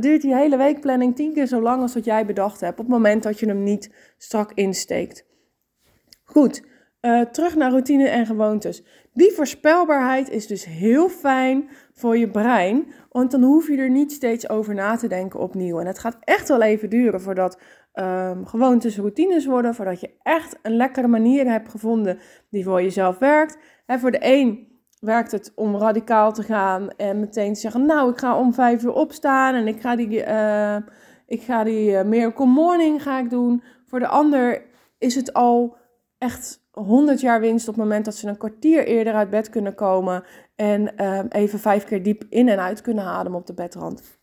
duurt 0.00 0.22
die 0.22 0.34
hele 0.34 0.56
weekplanning 0.56 1.16
tien 1.16 1.32
keer 1.32 1.46
zo 1.46 1.60
lang 1.60 1.82
als 1.82 1.94
wat 1.94 2.04
jij 2.04 2.26
bedacht 2.26 2.60
hebt. 2.60 2.78
Op 2.78 2.84
het 2.84 2.94
moment 2.94 3.22
dat 3.22 3.38
je 3.38 3.46
hem 3.46 3.62
niet 3.62 3.94
strak 4.18 4.52
insteekt. 4.54 5.24
Goed, 6.24 6.62
uh, 7.00 7.20
terug 7.20 7.56
naar 7.56 7.70
routine 7.70 8.08
en 8.08 8.26
gewoontes. 8.26 8.84
Die 9.12 9.32
voorspelbaarheid 9.32 10.30
is 10.30 10.46
dus 10.46 10.64
heel 10.64 11.08
fijn 11.08 11.68
voor 11.92 12.16
je 12.16 12.30
brein, 12.30 12.86
want 13.10 13.30
dan 13.30 13.42
hoef 13.42 13.68
je 13.68 13.76
er 13.76 13.90
niet 13.90 14.12
steeds 14.12 14.48
over 14.48 14.74
na 14.74 14.96
te 14.96 15.08
denken 15.08 15.40
opnieuw. 15.40 15.80
En 15.80 15.86
het 15.86 15.98
gaat 15.98 16.16
echt 16.20 16.48
wel 16.48 16.62
even 16.62 16.90
duren 16.90 17.20
voordat 17.20 17.58
um, 17.94 18.46
gewoontes 18.46 18.96
routines 18.96 19.46
worden, 19.46 19.74
voordat 19.74 20.00
je 20.00 20.14
echt 20.22 20.58
een 20.62 20.76
lekkere 20.76 21.08
manier 21.08 21.50
hebt 21.50 21.68
gevonden 21.68 22.18
die 22.50 22.64
voor 22.64 22.82
jezelf 22.82 23.18
werkt. 23.18 23.58
En 23.86 24.00
voor 24.00 24.10
de 24.10 24.18
een 24.20 24.68
werkt 25.00 25.32
het 25.32 25.52
om 25.54 25.76
radicaal 25.76 26.32
te 26.32 26.42
gaan 26.42 26.90
en 26.90 27.20
meteen 27.20 27.54
te 27.54 27.60
zeggen, 27.60 27.86
nou, 27.86 28.10
ik 28.10 28.18
ga 28.18 28.38
om 28.38 28.54
vijf 28.54 28.82
uur 28.82 28.92
opstaan 28.92 29.54
en 29.54 29.66
ik 29.66 29.80
ga 29.80 29.96
die, 29.96 30.26
uh, 30.26 30.76
ik 31.26 31.42
ga 31.42 31.64
die 31.64 31.90
uh, 31.90 32.02
Miracle 32.02 32.46
Morning 32.46 33.02
ga 33.02 33.18
ik 33.18 33.30
doen. 33.30 33.62
Voor 33.86 33.98
de 33.98 34.08
ander 34.08 34.62
is 34.98 35.14
het 35.14 35.32
al 35.32 35.76
echt 36.18 36.59
100 36.70 37.20
jaar 37.20 37.40
winst 37.40 37.68
op 37.68 37.74
het 37.74 37.82
moment 37.82 38.04
dat 38.04 38.14
ze 38.14 38.28
een 38.28 38.36
kwartier 38.36 38.86
eerder 38.86 39.14
uit 39.14 39.30
bed 39.30 39.48
kunnen 39.48 39.74
komen 39.74 40.24
en 40.56 40.92
uh, 40.96 41.20
even 41.28 41.58
vijf 41.58 41.84
keer 41.84 42.02
diep 42.02 42.24
in 42.28 42.48
en 42.48 42.58
uit 42.58 42.80
kunnen 42.80 43.04
ademen 43.04 43.38
op 43.38 43.46
de 43.46 43.54
bedrand. 43.54 44.18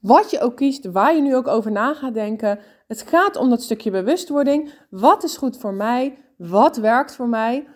Wat 0.00 0.30
je 0.30 0.40
ook 0.40 0.56
kiest, 0.56 0.90
waar 0.90 1.14
je 1.14 1.22
nu 1.22 1.36
ook 1.36 1.48
over 1.48 1.72
na 1.72 1.94
gaat 1.94 2.14
denken. 2.14 2.58
Het 2.86 3.02
gaat 3.02 3.36
om 3.36 3.50
dat 3.50 3.62
stukje 3.62 3.90
bewustwording. 3.90 4.72
Wat 4.90 5.24
is 5.24 5.36
goed 5.36 5.58
voor 5.58 5.74
mij? 5.74 6.18
Wat 6.36 6.76
werkt 6.76 7.14
voor 7.14 7.28
mij? 7.28 7.68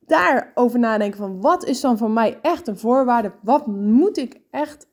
Daarover 0.00 0.78
nadenken 0.78 1.18
van 1.18 1.40
wat 1.40 1.64
is 1.64 1.80
dan 1.80 1.98
voor 1.98 2.10
mij 2.10 2.38
echt 2.42 2.68
een 2.68 2.78
voorwaarde? 2.78 3.32
Wat 3.42 3.66
moet 3.66 4.16
ik 4.16 4.40
echt 4.50 4.86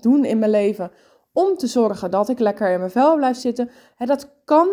doen 0.00 0.24
in 0.24 0.38
mijn 0.38 0.50
leven 0.50 0.90
om 1.32 1.56
te 1.56 1.66
zorgen 1.66 2.10
dat 2.10 2.28
ik 2.28 2.38
lekker 2.38 2.72
in 2.72 2.78
mijn 2.78 2.90
vel 2.90 3.16
blijf 3.16 3.36
zitten? 3.36 3.70
En 3.96 4.06
dat 4.06 4.30
kan 4.44 4.68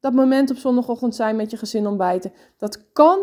dat 0.00 0.12
moment 0.12 0.50
op 0.50 0.56
zondagochtend 0.56 1.14
zijn 1.14 1.36
met 1.36 1.50
je 1.50 1.56
gezin 1.56 1.86
ontbijten. 1.86 2.32
Dat 2.56 2.92
kan 2.92 3.18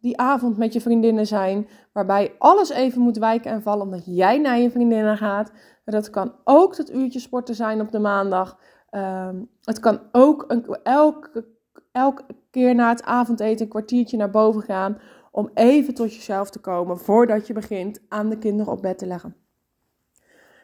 die 0.00 0.18
avond 0.18 0.56
met 0.56 0.72
je 0.72 0.80
vriendinnen 0.80 1.26
zijn, 1.26 1.68
waarbij 1.92 2.34
alles 2.38 2.68
even 2.68 3.00
moet 3.00 3.18
wijken 3.18 3.50
en 3.50 3.62
vallen 3.62 3.84
omdat 3.84 4.02
jij 4.04 4.38
naar 4.38 4.58
je 4.58 4.70
vriendinnen 4.70 5.16
gaat. 5.16 5.52
Dat 5.84 6.10
kan 6.10 6.34
ook 6.44 6.76
dat 6.76 6.90
uurtje 6.90 7.20
sporten 7.20 7.54
zijn 7.54 7.80
op 7.80 7.92
de 7.92 7.98
maandag. 7.98 8.58
Ehm, 8.90 9.42
het 9.62 9.80
kan 9.80 10.00
ook 10.12 10.44
een, 10.48 10.66
elke, 10.82 11.46
elke 11.92 12.22
keer 12.50 12.74
na 12.74 12.88
het 12.88 13.02
avondeten 13.02 13.64
een 13.64 13.70
kwartiertje 13.70 14.16
naar 14.16 14.30
boven 14.30 14.62
gaan 14.62 14.98
om 15.30 15.50
even 15.54 15.94
tot 15.94 16.14
jezelf 16.14 16.50
te 16.50 16.58
komen 16.58 16.98
voordat 16.98 17.46
je 17.46 17.52
begint 17.52 18.00
aan 18.08 18.28
de 18.28 18.38
kinderen 18.38 18.72
op 18.72 18.82
bed 18.82 18.98
te 18.98 19.06
leggen. 19.06 19.36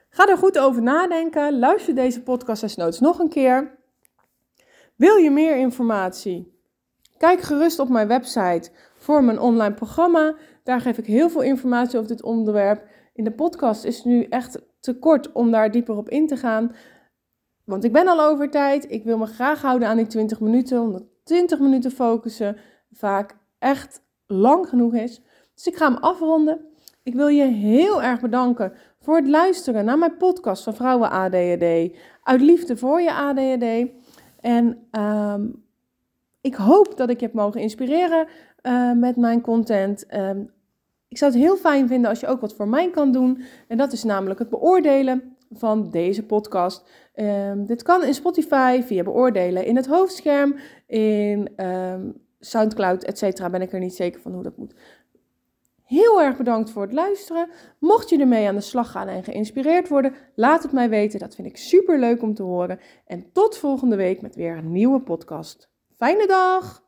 Ga 0.08 0.28
er 0.28 0.38
goed 0.38 0.58
over 0.58 0.82
nadenken. 0.82 1.58
Luister 1.58 1.94
deze 1.94 2.22
podcast 2.22 2.60
desnoods 2.60 3.00
nog 3.00 3.18
een 3.18 3.28
keer. 3.28 3.78
Wil 4.96 5.16
je 5.16 5.30
meer 5.30 5.56
informatie? 5.56 6.52
Kijk 7.18 7.40
gerust 7.40 7.78
op 7.78 7.88
mijn 7.88 8.08
website 8.08 8.70
voor 8.96 9.24
mijn 9.24 9.40
online 9.40 9.74
programma. 9.74 10.34
Daar 10.62 10.80
geef 10.80 10.98
ik 10.98 11.06
heel 11.06 11.30
veel 11.30 11.42
informatie 11.42 11.98
over 11.98 12.10
dit 12.10 12.22
onderwerp. 12.22 12.86
In 13.12 13.24
de 13.24 13.32
podcast 13.32 13.84
is 13.84 13.96
het 13.96 14.04
nu 14.04 14.24
echt 14.24 14.58
te 14.80 14.98
kort 14.98 15.32
om 15.32 15.50
daar 15.50 15.70
dieper 15.70 15.96
op 15.96 16.08
in 16.08 16.26
te 16.26 16.36
gaan. 16.36 16.74
Want 17.64 17.84
ik 17.84 17.92
ben 17.92 18.08
al 18.08 18.20
over 18.20 18.50
tijd. 18.50 18.90
Ik 18.90 19.04
wil 19.04 19.18
me 19.18 19.26
graag 19.26 19.62
houden 19.62 19.88
aan 19.88 19.96
die 19.96 20.06
20 20.06 20.40
minuten. 20.40 20.80
Omdat 20.80 21.04
20 21.24 21.58
minuten 21.58 21.90
focussen 21.90 22.56
vaak 22.92 23.36
echt 23.58 24.02
lang 24.26 24.68
genoeg 24.68 24.94
is. 24.94 25.22
Dus 25.54 25.66
ik 25.66 25.76
ga 25.76 25.92
hem 25.92 26.02
afronden. 26.02 26.66
Ik 27.02 27.14
wil 27.14 27.28
je 27.28 27.44
heel 27.44 28.02
erg 28.02 28.20
bedanken 28.20 28.72
voor 29.00 29.16
het 29.16 29.28
luisteren 29.28 29.84
naar 29.84 29.98
mijn 29.98 30.16
podcast 30.16 30.62
van 30.62 30.74
Vrouwen 30.74 31.10
ADHD. 31.10 31.96
Uit 32.22 32.40
liefde 32.40 32.76
voor 32.76 33.00
je 33.00 33.12
ADHD. 33.12 33.92
En 34.44 34.86
ehm, 34.90 35.46
ik 36.40 36.54
hoop 36.54 36.96
dat 36.96 37.10
ik 37.10 37.20
je 37.20 37.26
heb 37.26 37.34
mogen 37.34 37.60
inspireren 37.60 38.26
uh, 38.62 38.92
met 38.92 39.16
mijn 39.16 39.40
content. 39.40 40.14
Um, 40.14 40.50
ik 41.08 41.18
zou 41.18 41.32
het 41.32 41.40
heel 41.40 41.56
fijn 41.56 41.88
vinden 41.88 42.10
als 42.10 42.20
je 42.20 42.26
ook 42.26 42.40
wat 42.40 42.54
voor 42.54 42.68
mij 42.68 42.90
kan 42.90 43.12
doen. 43.12 43.42
En 43.68 43.76
dat 43.76 43.92
is 43.92 44.04
namelijk 44.04 44.38
het 44.38 44.48
beoordelen 44.48 45.36
van 45.52 45.90
deze 45.90 46.26
podcast. 46.26 46.88
Um, 47.14 47.66
dit 47.66 47.82
kan 47.82 48.04
in 48.04 48.14
Spotify 48.14 48.82
via 48.82 49.02
beoordelen 49.02 49.64
in 49.64 49.76
het 49.76 49.86
hoofdscherm, 49.86 50.56
in 50.86 51.64
um, 51.64 52.14
Soundcloud, 52.40 53.04
etc. 53.04 53.50
Ben 53.50 53.62
ik 53.62 53.72
er 53.72 53.80
niet 53.80 53.94
zeker 53.94 54.20
van 54.20 54.32
hoe 54.32 54.42
dat 54.42 54.56
moet. 54.56 54.74
Heel 55.94 56.22
erg 56.22 56.36
bedankt 56.36 56.70
voor 56.70 56.82
het 56.82 56.92
luisteren. 56.92 57.50
Mocht 57.78 58.08
je 58.08 58.18
ermee 58.18 58.48
aan 58.48 58.54
de 58.54 58.60
slag 58.60 58.90
gaan 58.90 59.08
en 59.08 59.24
geïnspireerd 59.24 59.88
worden, 59.88 60.14
laat 60.34 60.62
het 60.62 60.72
mij 60.72 60.88
weten. 60.88 61.18
Dat 61.18 61.34
vind 61.34 61.48
ik 61.48 61.56
super 61.56 61.98
leuk 61.98 62.22
om 62.22 62.34
te 62.34 62.42
horen. 62.42 62.80
En 63.06 63.32
tot 63.32 63.56
volgende 63.56 63.96
week 63.96 64.20
met 64.20 64.34
weer 64.34 64.56
een 64.56 64.72
nieuwe 64.72 65.00
podcast. 65.00 65.70
Fijne 65.96 66.26
dag! 66.26 66.83